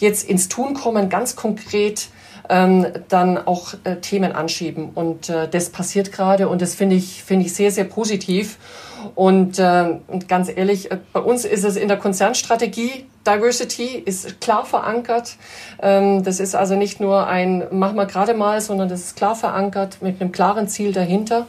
jetzt 0.00 0.28
ins 0.28 0.48
Tun 0.48 0.74
kommen, 0.74 1.08
ganz 1.08 1.36
konkret 1.36 2.08
ähm, 2.48 2.86
dann 3.08 3.38
auch 3.38 3.74
äh, 3.84 3.96
Themen 3.96 4.32
anschieben. 4.32 4.90
Und 4.94 5.28
äh, 5.28 5.48
das 5.48 5.70
passiert 5.70 6.12
gerade 6.12 6.48
und 6.48 6.60
das 6.60 6.74
finde 6.74 6.96
ich, 6.96 7.22
finde 7.22 7.46
ich 7.46 7.54
sehr, 7.54 7.70
sehr 7.70 7.84
positiv. 7.84 8.58
Und, 9.14 9.58
äh, 9.58 9.98
und 10.08 10.28
ganz 10.28 10.50
ehrlich, 10.54 10.90
äh, 10.90 10.98
bei 11.12 11.20
uns 11.20 11.44
ist 11.44 11.64
es 11.64 11.76
in 11.76 11.88
der 11.88 11.96
Konzernstrategie, 11.96 13.06
Diversity 13.26 14.02
ist 14.04 14.40
klar 14.40 14.64
verankert. 14.64 15.36
Ähm, 15.80 16.22
das 16.22 16.40
ist 16.40 16.54
also 16.54 16.74
nicht 16.74 17.00
nur 17.00 17.26
ein 17.26 17.66
Mach 17.70 17.92
mal 17.92 18.06
gerade 18.06 18.34
mal, 18.34 18.60
sondern 18.60 18.88
das 18.88 19.00
ist 19.00 19.16
klar 19.16 19.36
verankert 19.36 19.98
mit 20.00 20.20
einem 20.20 20.32
klaren 20.32 20.68
Ziel 20.68 20.92
dahinter. 20.92 21.46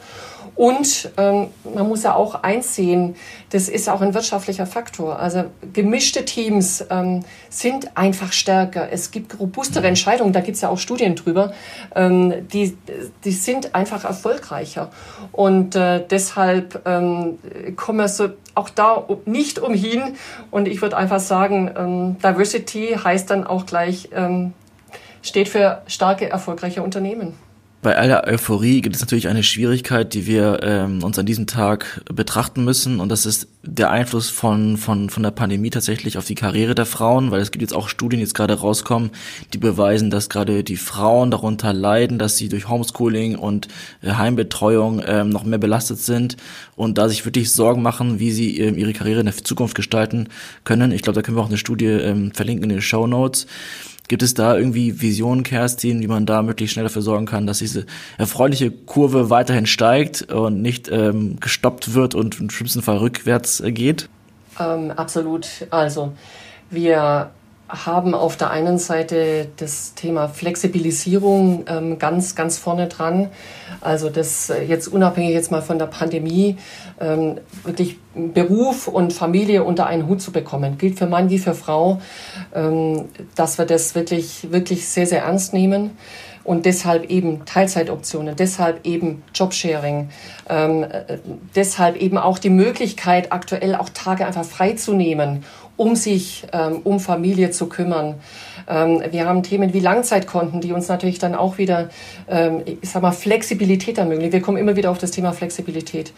Und 0.54 1.10
ähm, 1.16 1.48
man 1.74 1.88
muss 1.88 2.02
ja 2.02 2.14
auch 2.14 2.42
einsehen, 2.42 3.16
das 3.50 3.68
ist 3.68 3.88
auch 3.88 4.02
ein 4.02 4.12
wirtschaftlicher 4.12 4.66
Faktor. 4.66 5.18
Also 5.18 5.44
gemischte 5.72 6.24
Teams 6.24 6.84
ähm, 6.90 7.24
sind 7.48 7.96
einfach 7.96 8.32
stärker. 8.32 8.92
Es 8.92 9.10
gibt 9.10 9.40
robustere 9.40 9.86
Entscheidungen, 9.86 10.32
da 10.32 10.40
gibt 10.40 10.56
es 10.56 10.60
ja 10.60 10.68
auch 10.68 10.78
Studien 10.78 11.16
drüber, 11.16 11.52
ähm, 11.94 12.46
die, 12.48 12.76
die 13.24 13.32
sind 13.32 13.74
einfach 13.74 14.04
erfolgreicher. 14.04 14.90
Und 15.32 15.74
äh, 15.74 16.04
deshalb 16.06 16.82
ähm, 16.86 17.38
kommen 17.76 17.98
wir 17.98 18.08
so 18.08 18.28
auch 18.54 18.68
da 18.68 19.06
nicht 19.24 19.58
umhin. 19.58 20.16
Und 20.50 20.68
ich 20.68 20.82
würde 20.82 20.96
einfach 20.96 21.20
sagen, 21.20 21.70
ähm, 21.76 22.16
Diversity 22.18 22.98
heißt 23.02 23.30
dann 23.30 23.46
auch 23.46 23.64
gleich, 23.64 24.10
ähm, 24.14 24.52
steht 25.22 25.48
für 25.48 25.82
starke, 25.86 26.28
erfolgreiche 26.28 26.82
Unternehmen. 26.82 27.34
Bei 27.82 27.98
aller 27.98 28.28
Euphorie 28.28 28.80
gibt 28.80 28.94
es 28.94 29.02
natürlich 29.02 29.26
eine 29.26 29.42
Schwierigkeit, 29.42 30.14
die 30.14 30.24
wir 30.24 30.60
ähm, 30.62 31.02
uns 31.02 31.18
an 31.18 31.26
diesem 31.26 31.48
Tag 31.48 32.00
betrachten 32.04 32.64
müssen, 32.64 33.00
und 33.00 33.08
das 33.08 33.26
ist 33.26 33.48
der 33.64 33.90
Einfluss 33.90 34.30
von, 34.30 34.76
von, 34.76 35.10
von 35.10 35.24
der 35.24 35.32
Pandemie 35.32 35.70
tatsächlich 35.70 36.16
auf 36.16 36.24
die 36.24 36.36
Karriere 36.36 36.76
der 36.76 36.86
Frauen, 36.86 37.32
weil 37.32 37.40
es 37.40 37.50
gibt 37.50 37.60
jetzt 37.60 37.74
auch 37.74 37.88
Studien, 37.88 38.18
die 38.18 38.22
jetzt 38.24 38.34
gerade 38.34 38.54
rauskommen, 38.54 39.10
die 39.52 39.58
beweisen, 39.58 40.10
dass 40.10 40.28
gerade 40.28 40.62
die 40.62 40.76
Frauen 40.76 41.32
darunter 41.32 41.72
leiden, 41.72 42.20
dass 42.20 42.36
sie 42.36 42.48
durch 42.48 42.68
Homeschooling 42.68 43.34
und 43.34 43.66
äh, 44.00 44.12
Heimbetreuung 44.12 45.02
ähm, 45.04 45.30
noch 45.30 45.42
mehr 45.42 45.58
belastet 45.58 45.98
sind 45.98 46.36
und 46.76 46.98
da 46.98 47.08
sich 47.08 47.24
wirklich 47.24 47.50
Sorgen 47.50 47.82
machen, 47.82 48.20
wie 48.20 48.30
sie 48.30 48.60
ähm, 48.60 48.78
ihre 48.78 48.92
Karriere 48.92 49.20
in 49.20 49.26
der 49.26 49.36
Zukunft 49.36 49.74
gestalten 49.74 50.28
können. 50.62 50.92
Ich 50.92 51.02
glaube, 51.02 51.16
da 51.16 51.22
können 51.22 51.36
wir 51.36 51.42
auch 51.42 51.48
eine 51.48 51.58
Studie 51.58 51.86
ähm, 51.86 52.30
verlinken 52.32 52.62
in 52.62 52.70
den 52.70 52.80
Show 52.80 53.08
Notes. 53.08 53.48
Gibt 54.08 54.22
es 54.22 54.34
da 54.34 54.56
irgendwie 54.56 55.00
Visionen, 55.00 55.42
Kerstin, 55.42 56.00
wie 56.02 56.06
man 56.06 56.26
da 56.26 56.42
möglichst 56.42 56.74
schnell 56.74 56.84
dafür 56.84 57.02
sorgen 57.02 57.26
kann, 57.26 57.46
dass 57.46 57.58
diese 57.58 57.86
erfreuliche 58.18 58.70
Kurve 58.70 59.30
weiterhin 59.30 59.66
steigt 59.66 60.30
und 60.30 60.60
nicht 60.60 60.90
ähm, 60.90 61.38
gestoppt 61.40 61.94
wird 61.94 62.14
und 62.14 62.40
im 62.40 62.50
schlimmsten 62.50 62.82
Fall 62.82 62.98
rückwärts 62.98 63.62
geht? 63.64 64.08
Ähm, 64.58 64.90
absolut. 64.90 65.46
Also 65.70 66.12
wir 66.70 67.30
haben 67.72 68.14
auf 68.14 68.36
der 68.36 68.50
einen 68.50 68.78
Seite 68.78 69.48
das 69.56 69.94
Thema 69.94 70.28
Flexibilisierung 70.28 71.64
ähm, 71.66 71.98
ganz, 71.98 72.34
ganz 72.34 72.58
vorne 72.58 72.86
dran. 72.86 73.30
Also 73.80 74.10
das 74.10 74.50
äh, 74.50 74.62
jetzt 74.62 74.88
unabhängig 74.88 75.32
jetzt 75.32 75.50
mal 75.50 75.62
von 75.62 75.78
der 75.78 75.86
Pandemie, 75.86 76.58
ähm, 77.00 77.38
wirklich 77.64 77.98
Beruf 78.14 78.88
und 78.88 79.14
Familie 79.14 79.64
unter 79.64 79.86
einen 79.86 80.06
Hut 80.06 80.20
zu 80.20 80.32
bekommen. 80.32 80.76
Gilt 80.76 80.98
für 80.98 81.06
Mann 81.06 81.30
wie 81.30 81.38
für 81.38 81.54
Frau, 81.54 82.00
ähm, 82.54 83.06
dass 83.34 83.56
wir 83.56 83.64
das 83.64 83.94
wirklich, 83.94 84.52
wirklich 84.52 84.86
sehr, 84.86 85.06
sehr 85.06 85.22
ernst 85.22 85.54
nehmen. 85.54 85.92
Und 86.44 86.66
deshalb 86.66 87.08
eben 87.08 87.44
Teilzeitoptionen, 87.44 88.34
deshalb 88.34 88.84
eben 88.84 89.22
Jobsharing, 89.32 90.10
ähm, 90.48 90.82
äh, 90.82 91.18
deshalb 91.54 91.96
eben 91.96 92.18
auch 92.18 92.38
die 92.38 92.50
Möglichkeit, 92.50 93.30
aktuell 93.30 93.76
auch 93.76 93.88
Tage 93.90 94.26
einfach 94.26 94.44
freizunehmen 94.44 95.44
um 95.76 95.96
sich 95.96 96.46
ähm, 96.52 96.80
um 96.84 97.00
Familie 97.00 97.50
zu 97.50 97.66
kümmern. 97.66 98.16
Ähm, 98.68 99.02
wir 99.10 99.26
haben 99.26 99.42
Themen 99.42 99.72
wie 99.72 99.80
Langzeitkonten, 99.80 100.60
die 100.60 100.72
uns 100.72 100.88
natürlich 100.88 101.18
dann 101.18 101.34
auch 101.34 101.58
wieder, 101.58 101.88
ähm, 102.28 102.62
ich 102.80 102.90
sag 102.90 103.02
mal, 103.02 103.12
Flexibilität 103.12 103.98
ermöglichen. 103.98 104.32
Wir 104.32 104.42
kommen 104.42 104.58
immer 104.58 104.76
wieder 104.76 104.90
auf 104.90 104.98
das 104.98 105.10
Thema 105.10 105.32
Flexibilität. 105.32 106.12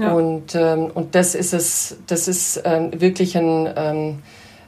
Ja. 0.00 0.12
Und, 0.12 0.56
und 0.56 1.14
das 1.14 1.36
ist 1.36 1.54
es, 1.54 1.98
das 2.08 2.26
ist 2.26 2.60
wirklich 2.64 3.36
ein, 3.38 4.18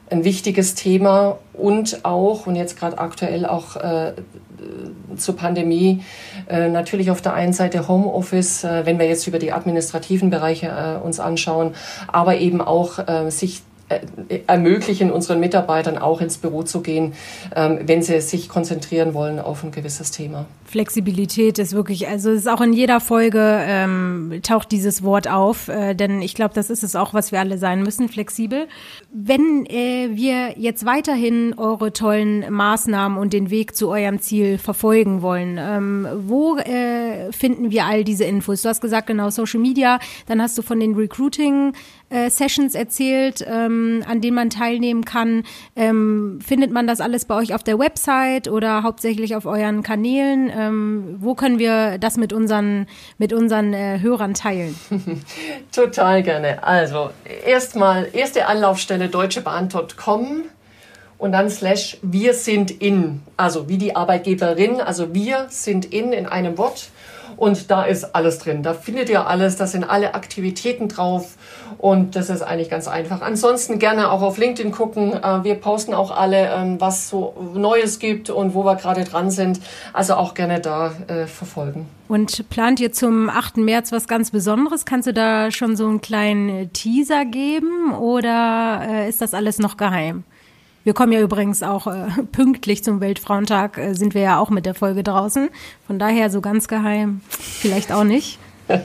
ein 0.08 0.24
wichtiges 0.24 0.76
Thema 0.76 1.38
und 1.52 2.04
auch, 2.04 2.46
und 2.46 2.54
jetzt 2.54 2.78
gerade 2.78 2.98
aktuell 2.98 3.44
auch 3.44 3.74
äh, 3.76 4.12
zur 5.16 5.36
Pandemie, 5.36 6.02
äh, 6.48 6.68
natürlich 6.68 7.10
auf 7.10 7.20
der 7.20 7.34
einen 7.34 7.52
Seite 7.52 7.88
Homeoffice, 7.88 8.64
äh, 8.64 8.86
wenn 8.86 8.98
wir 8.98 9.06
jetzt 9.06 9.26
über 9.26 9.38
die 9.38 9.52
administrativen 9.52 10.30
Bereiche 10.30 10.66
äh, 10.66 11.04
uns 11.04 11.20
anschauen, 11.20 11.74
aber 12.08 12.38
eben 12.38 12.60
auch 12.60 12.98
äh, 12.98 13.30
sich 13.30 13.62
ermöglichen 14.48 15.12
unseren 15.12 15.38
Mitarbeitern 15.38 15.96
auch 15.96 16.20
ins 16.20 16.38
Büro 16.38 16.64
zu 16.64 16.80
gehen, 16.80 17.12
ähm, 17.54 17.80
wenn 17.84 18.02
sie 18.02 18.20
sich 18.20 18.48
konzentrieren 18.48 19.14
wollen 19.14 19.38
auf 19.38 19.62
ein 19.62 19.70
gewisses 19.70 20.10
Thema. 20.10 20.46
Flexibilität 20.64 21.60
ist 21.60 21.72
wirklich, 21.72 22.08
also 22.08 22.30
es 22.30 22.40
ist 22.40 22.48
auch 22.48 22.60
in 22.60 22.72
jeder 22.72 22.98
Folge 22.98 23.38
ähm, 23.40 24.40
taucht 24.42 24.72
dieses 24.72 25.04
Wort 25.04 25.30
auf, 25.30 25.68
äh, 25.68 25.94
denn 25.94 26.20
ich 26.20 26.34
glaube, 26.34 26.54
das 26.54 26.70
ist 26.70 26.82
es 26.82 26.96
auch, 26.96 27.14
was 27.14 27.30
wir 27.30 27.38
alle 27.38 27.58
sein 27.58 27.82
müssen, 27.82 28.08
flexibel. 28.08 28.66
Wenn 29.12 29.64
äh, 29.66 30.08
wir 30.12 30.58
jetzt 30.58 30.84
weiterhin 30.84 31.54
eure 31.56 31.92
tollen 31.92 32.52
Maßnahmen 32.52 33.16
und 33.16 33.32
den 33.32 33.50
Weg 33.50 33.76
zu 33.76 33.88
eurem 33.90 34.20
Ziel 34.20 34.58
verfolgen 34.58 35.22
wollen, 35.22 35.58
ähm, 35.60 36.08
wo 36.26 36.56
äh, 36.56 37.30
finden 37.30 37.70
wir 37.70 37.84
all 37.84 38.02
diese 38.02 38.24
Infos? 38.24 38.62
Du 38.62 38.68
hast 38.68 38.80
gesagt, 38.80 39.06
genau, 39.06 39.30
Social 39.30 39.60
Media, 39.60 40.00
dann 40.26 40.42
hast 40.42 40.58
du 40.58 40.62
von 40.62 40.80
den 40.80 40.96
Recruiting 40.96 41.72
äh, 42.08 42.30
Sessions 42.30 42.74
erzählt, 42.74 43.44
ähm, 43.48 44.04
an 44.06 44.20
denen 44.20 44.36
man 44.36 44.50
teilnehmen 44.50 45.04
kann. 45.04 45.42
Ähm, 45.74 46.38
findet 46.44 46.70
man 46.70 46.86
das 46.86 47.00
alles 47.00 47.24
bei 47.24 47.34
euch 47.34 47.54
auf 47.54 47.62
der 47.62 47.78
Website 47.78 48.48
oder 48.48 48.82
hauptsächlich 48.82 49.34
auf 49.34 49.46
euren 49.46 49.82
Kanälen? 49.82 50.50
Ähm, 50.56 51.16
wo 51.18 51.34
können 51.34 51.58
wir 51.58 51.98
das 51.98 52.16
mit 52.16 52.32
unseren, 52.32 52.86
mit 53.18 53.32
unseren 53.32 53.72
äh, 53.72 53.98
Hörern 54.00 54.34
teilen? 54.34 54.74
Total 55.72 56.22
gerne. 56.22 56.62
Also 56.62 57.10
erstmal 57.44 58.08
erste 58.12 58.46
Anlaufstelle 58.46 59.08
deutschebahn.com 59.08 60.44
und 61.18 61.32
dann 61.32 61.48
slash 61.50 61.98
wir 62.02 62.34
sind 62.34 62.70
in, 62.70 63.22
also 63.36 63.68
wie 63.68 63.78
die 63.78 63.96
Arbeitgeberin, 63.96 64.80
also 64.80 65.14
wir 65.14 65.46
sind 65.48 65.86
in 65.86 66.12
in 66.12 66.26
einem 66.26 66.58
Wort 66.58 66.90
und 67.36 67.70
da 67.70 67.84
ist 67.84 68.14
alles 68.14 68.38
drin. 68.38 68.62
Da 68.62 68.74
findet 68.74 69.08
ihr 69.08 69.26
alles, 69.26 69.56
da 69.56 69.66
sind 69.66 69.84
alle 69.84 70.14
Aktivitäten 70.14 70.88
drauf 70.88 71.36
und 71.78 72.16
das 72.16 72.30
ist 72.30 72.42
eigentlich 72.42 72.70
ganz 72.70 72.88
einfach. 72.88 73.20
Ansonsten 73.20 73.78
gerne 73.78 74.10
auch 74.10 74.22
auf 74.22 74.38
LinkedIn 74.38 74.72
gucken. 74.72 75.12
Äh, 75.12 75.44
wir 75.44 75.56
posten 75.56 75.94
auch 75.94 76.10
alle, 76.10 76.50
ähm, 76.52 76.80
was 76.80 77.08
so 77.08 77.34
Neues 77.54 77.98
gibt 77.98 78.30
und 78.30 78.54
wo 78.54 78.64
wir 78.64 78.76
gerade 78.76 79.04
dran 79.04 79.30
sind. 79.30 79.60
Also 79.92 80.14
auch 80.14 80.34
gerne 80.34 80.60
da 80.60 80.92
äh, 81.08 81.26
verfolgen. 81.26 81.86
Und 82.08 82.48
plant 82.48 82.80
ihr 82.80 82.92
zum 82.92 83.28
8. 83.28 83.58
März 83.58 83.92
was 83.92 84.06
ganz 84.06 84.30
Besonderes? 84.30 84.84
Kannst 84.84 85.08
du 85.08 85.12
da 85.12 85.50
schon 85.50 85.76
so 85.76 85.86
einen 85.86 86.00
kleinen 86.00 86.72
Teaser 86.72 87.24
geben 87.24 87.92
oder 87.92 88.82
äh, 88.88 89.08
ist 89.08 89.20
das 89.20 89.34
alles 89.34 89.58
noch 89.58 89.76
geheim? 89.76 90.24
Wir 90.86 90.94
kommen 90.94 91.10
ja 91.10 91.20
übrigens 91.20 91.64
auch 91.64 91.88
äh, 91.88 92.06
pünktlich 92.30 92.84
zum 92.84 93.00
Weltfrauentag, 93.00 93.76
äh, 93.76 93.94
sind 93.94 94.14
wir 94.14 94.20
ja 94.22 94.38
auch 94.38 94.50
mit 94.50 94.66
der 94.66 94.74
Folge 94.74 95.02
draußen. 95.02 95.50
Von 95.84 95.98
daher 95.98 96.30
so 96.30 96.40
ganz 96.40 96.68
geheim, 96.68 97.22
vielleicht 97.28 97.90
auch 97.90 98.04
nicht. 98.04 98.38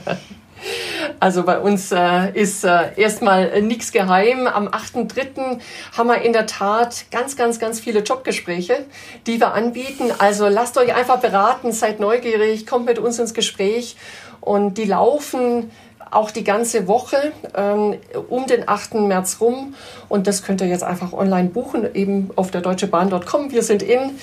Also 1.18 1.42
bei 1.42 1.58
uns 1.58 1.90
äh, 1.90 2.30
ist 2.34 2.62
äh, 2.62 2.92
erstmal 2.94 3.50
äh, 3.50 3.60
nichts 3.60 3.90
geheim. 3.90 4.46
Am 4.46 4.68
8.3. 4.68 5.58
haben 5.96 6.06
wir 6.06 6.22
in 6.22 6.32
der 6.32 6.46
Tat 6.46 7.06
ganz, 7.10 7.34
ganz, 7.34 7.58
ganz 7.58 7.80
viele 7.80 8.00
Jobgespräche, 8.00 8.84
die 9.26 9.40
wir 9.40 9.54
anbieten. 9.54 10.12
Also 10.18 10.46
lasst 10.46 10.78
euch 10.78 10.94
einfach 10.94 11.18
beraten, 11.18 11.72
seid 11.72 11.98
neugierig, 11.98 12.64
kommt 12.64 12.86
mit 12.86 13.00
uns 13.00 13.18
ins 13.18 13.34
Gespräch. 13.34 13.96
Und 14.40 14.78
die 14.78 14.84
laufen 14.84 15.72
auch 16.12 16.30
die 16.30 16.44
ganze 16.44 16.86
Woche 16.86 17.32
ähm, 17.54 17.96
um 18.28 18.46
den 18.46 18.68
8. 18.68 18.94
März 18.94 19.38
rum. 19.40 19.74
Und 20.08 20.26
das 20.26 20.42
könnt 20.42 20.60
ihr 20.60 20.68
jetzt 20.68 20.84
einfach 20.84 21.12
online 21.12 21.48
buchen, 21.48 21.94
eben 21.94 22.30
auf 22.36 22.50
der 22.50 22.60
deutschebahn.com. 22.60 23.50
Wir 23.50 23.62
sind 23.62 23.82
in 23.82 24.18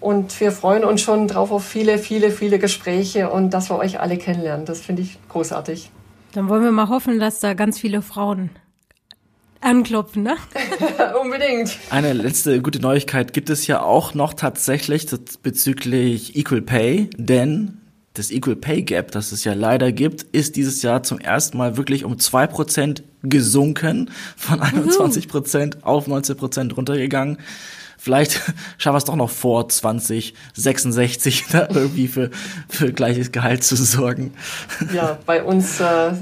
und 0.00 0.38
wir 0.40 0.52
freuen 0.52 0.84
uns 0.84 1.02
schon 1.02 1.28
drauf 1.28 1.50
auf 1.50 1.64
viele, 1.64 1.98
viele, 1.98 2.30
viele 2.30 2.58
Gespräche 2.58 3.30
und 3.30 3.50
dass 3.50 3.70
wir 3.70 3.78
euch 3.78 4.00
alle 4.00 4.16
kennenlernen. 4.16 4.66
Das 4.66 4.80
finde 4.80 5.02
ich 5.02 5.18
großartig. 5.28 5.90
Dann 6.32 6.48
wollen 6.48 6.62
wir 6.62 6.72
mal 6.72 6.88
hoffen, 6.88 7.18
dass 7.18 7.40
da 7.40 7.54
ganz 7.54 7.78
viele 7.78 8.02
Frauen 8.02 8.50
anklopfen, 9.60 10.22
ne? 10.22 10.36
Unbedingt. 11.22 11.76
Eine 11.90 12.12
letzte 12.12 12.62
gute 12.62 12.80
Neuigkeit 12.80 13.32
gibt 13.32 13.50
es 13.50 13.66
ja 13.66 13.82
auch 13.82 14.14
noch 14.14 14.32
tatsächlich 14.32 15.06
bezüglich 15.42 16.36
Equal 16.36 16.62
Pay, 16.62 17.10
denn 17.16 17.79
das 18.20 18.30
Equal 18.30 18.56
Pay 18.56 18.82
Gap, 18.82 19.10
das 19.12 19.32
es 19.32 19.44
ja 19.44 19.54
leider 19.54 19.92
gibt, 19.92 20.22
ist 20.22 20.56
dieses 20.56 20.82
Jahr 20.82 21.02
zum 21.02 21.18
ersten 21.18 21.56
Mal 21.56 21.76
wirklich 21.76 22.04
um 22.04 22.18
zwei 22.18 22.46
Prozent 22.46 23.02
gesunken, 23.22 24.10
von 24.36 24.60
21 24.60 25.26
Prozent 25.26 25.78
auf 25.84 26.06
19 26.06 26.36
Prozent 26.36 26.76
runtergegangen. 26.76 27.38
Vielleicht 27.96 28.32
schaffen 28.78 28.94
wir 28.94 28.98
es 28.98 29.04
doch 29.04 29.16
noch 29.16 29.30
vor 29.30 29.68
2066 29.68 31.46
da 31.52 31.68
irgendwie 31.70 32.08
für, 32.08 32.30
für 32.68 32.92
gleiches 32.92 33.32
Gehalt 33.32 33.64
zu 33.64 33.76
sorgen. 33.76 34.34
Ja, 34.94 35.18
bei 35.24 35.42
uns 35.42 35.80
äh, 35.80 36.12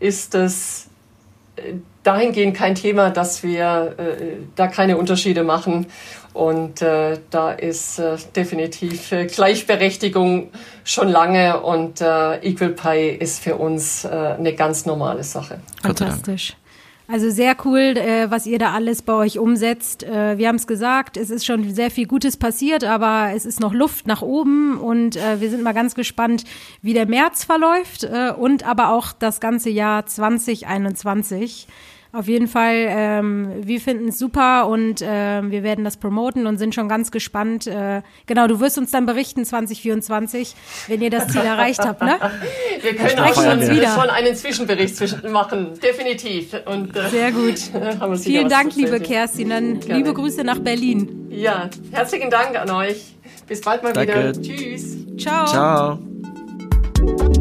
ist 0.00 0.34
es 0.34 0.86
äh, 1.56 1.74
dahingehend 2.02 2.56
kein 2.56 2.74
Thema, 2.74 3.10
dass 3.10 3.42
wir 3.42 3.94
äh, 3.98 4.36
da 4.56 4.68
keine 4.68 4.96
Unterschiede 4.96 5.44
machen. 5.44 5.86
Und 6.32 6.80
äh, 6.80 7.18
da 7.30 7.52
ist 7.52 7.98
äh, 7.98 8.16
definitiv 8.34 9.12
äh, 9.12 9.26
Gleichberechtigung 9.26 10.48
schon 10.84 11.08
lange 11.08 11.60
und 11.60 12.00
äh, 12.00 12.36
Equal 12.38 12.70
Pay 12.70 13.16
ist 13.16 13.42
für 13.42 13.56
uns 13.56 14.04
äh, 14.04 14.08
eine 14.08 14.54
ganz 14.54 14.86
normale 14.86 15.24
Sache. 15.24 15.60
Fantastisch. 15.82 16.56
Also 17.08 17.28
sehr 17.28 17.56
cool, 17.66 17.98
äh, 17.98 18.30
was 18.30 18.46
ihr 18.46 18.58
da 18.58 18.72
alles 18.72 19.02
bei 19.02 19.12
euch 19.12 19.38
umsetzt. 19.38 20.02
Äh, 20.02 20.38
wir 20.38 20.48
haben 20.48 20.56
es 20.56 20.66
gesagt, 20.66 21.18
es 21.18 21.28
ist 21.28 21.44
schon 21.44 21.74
sehr 21.74 21.90
viel 21.90 22.06
Gutes 22.06 22.38
passiert, 22.38 22.84
aber 22.84 23.32
es 23.34 23.44
ist 23.44 23.60
noch 23.60 23.74
Luft 23.74 24.06
nach 24.06 24.22
oben 24.22 24.78
und 24.78 25.16
äh, 25.16 25.38
wir 25.38 25.50
sind 25.50 25.62
mal 25.62 25.74
ganz 25.74 25.94
gespannt, 25.94 26.44
wie 26.80 26.94
der 26.94 27.06
März 27.06 27.44
verläuft 27.44 28.04
äh, 28.04 28.32
und 28.32 28.64
aber 28.64 28.94
auch 28.94 29.12
das 29.12 29.40
ganze 29.40 29.68
Jahr 29.68 30.06
2021. 30.06 31.66
Auf 32.14 32.28
jeden 32.28 32.46
Fall, 32.46 32.86
ähm, 32.90 33.52
wir 33.62 33.80
finden 33.80 34.08
es 34.08 34.18
super 34.18 34.68
und 34.68 35.00
äh, 35.00 35.06
wir 35.50 35.62
werden 35.62 35.82
das 35.82 35.96
promoten 35.96 36.46
und 36.46 36.58
sind 36.58 36.74
schon 36.74 36.86
ganz 36.86 37.10
gespannt. 37.10 37.66
Äh, 37.66 38.02
genau, 38.26 38.46
du 38.46 38.60
wirst 38.60 38.76
uns 38.76 38.90
dann 38.90 39.06
berichten 39.06 39.46
2024, 39.46 40.54
wenn 40.88 41.00
ihr 41.00 41.08
das 41.08 41.28
Ziel 41.28 41.40
erreicht 41.40 41.80
habt, 41.80 42.02
ne? 42.02 42.18
Wir 42.82 42.96
können 42.96 43.18
auch 43.18 43.34
schon, 43.34 43.60
wieder. 43.60 43.94
schon 43.94 44.10
einen 44.10 44.34
Zwischenbericht 44.34 45.24
machen, 45.30 45.78
definitiv. 45.82 46.54
Und, 46.66 46.94
äh, 46.96 47.08
Sehr 47.08 47.32
gut. 47.32 47.58
Vielen 48.20 48.48
Dank, 48.48 48.74
liebe 48.76 49.00
Kerstin. 49.00 49.48
Dann 49.48 49.80
Gerne. 49.80 49.96
liebe 49.96 50.12
Grüße 50.12 50.44
nach 50.44 50.58
Berlin. 50.58 51.28
Ja, 51.30 51.70
herzlichen 51.92 52.28
Dank 52.28 52.58
an 52.58 52.70
euch. 52.70 53.14
Bis 53.46 53.60
bald 53.60 53.82
mal 53.82 53.92
Danke. 53.92 54.12
wieder. 54.12 54.32
Tschüss. 54.42 54.96
Ciao. 55.16 55.46
Ciao. 55.46 57.31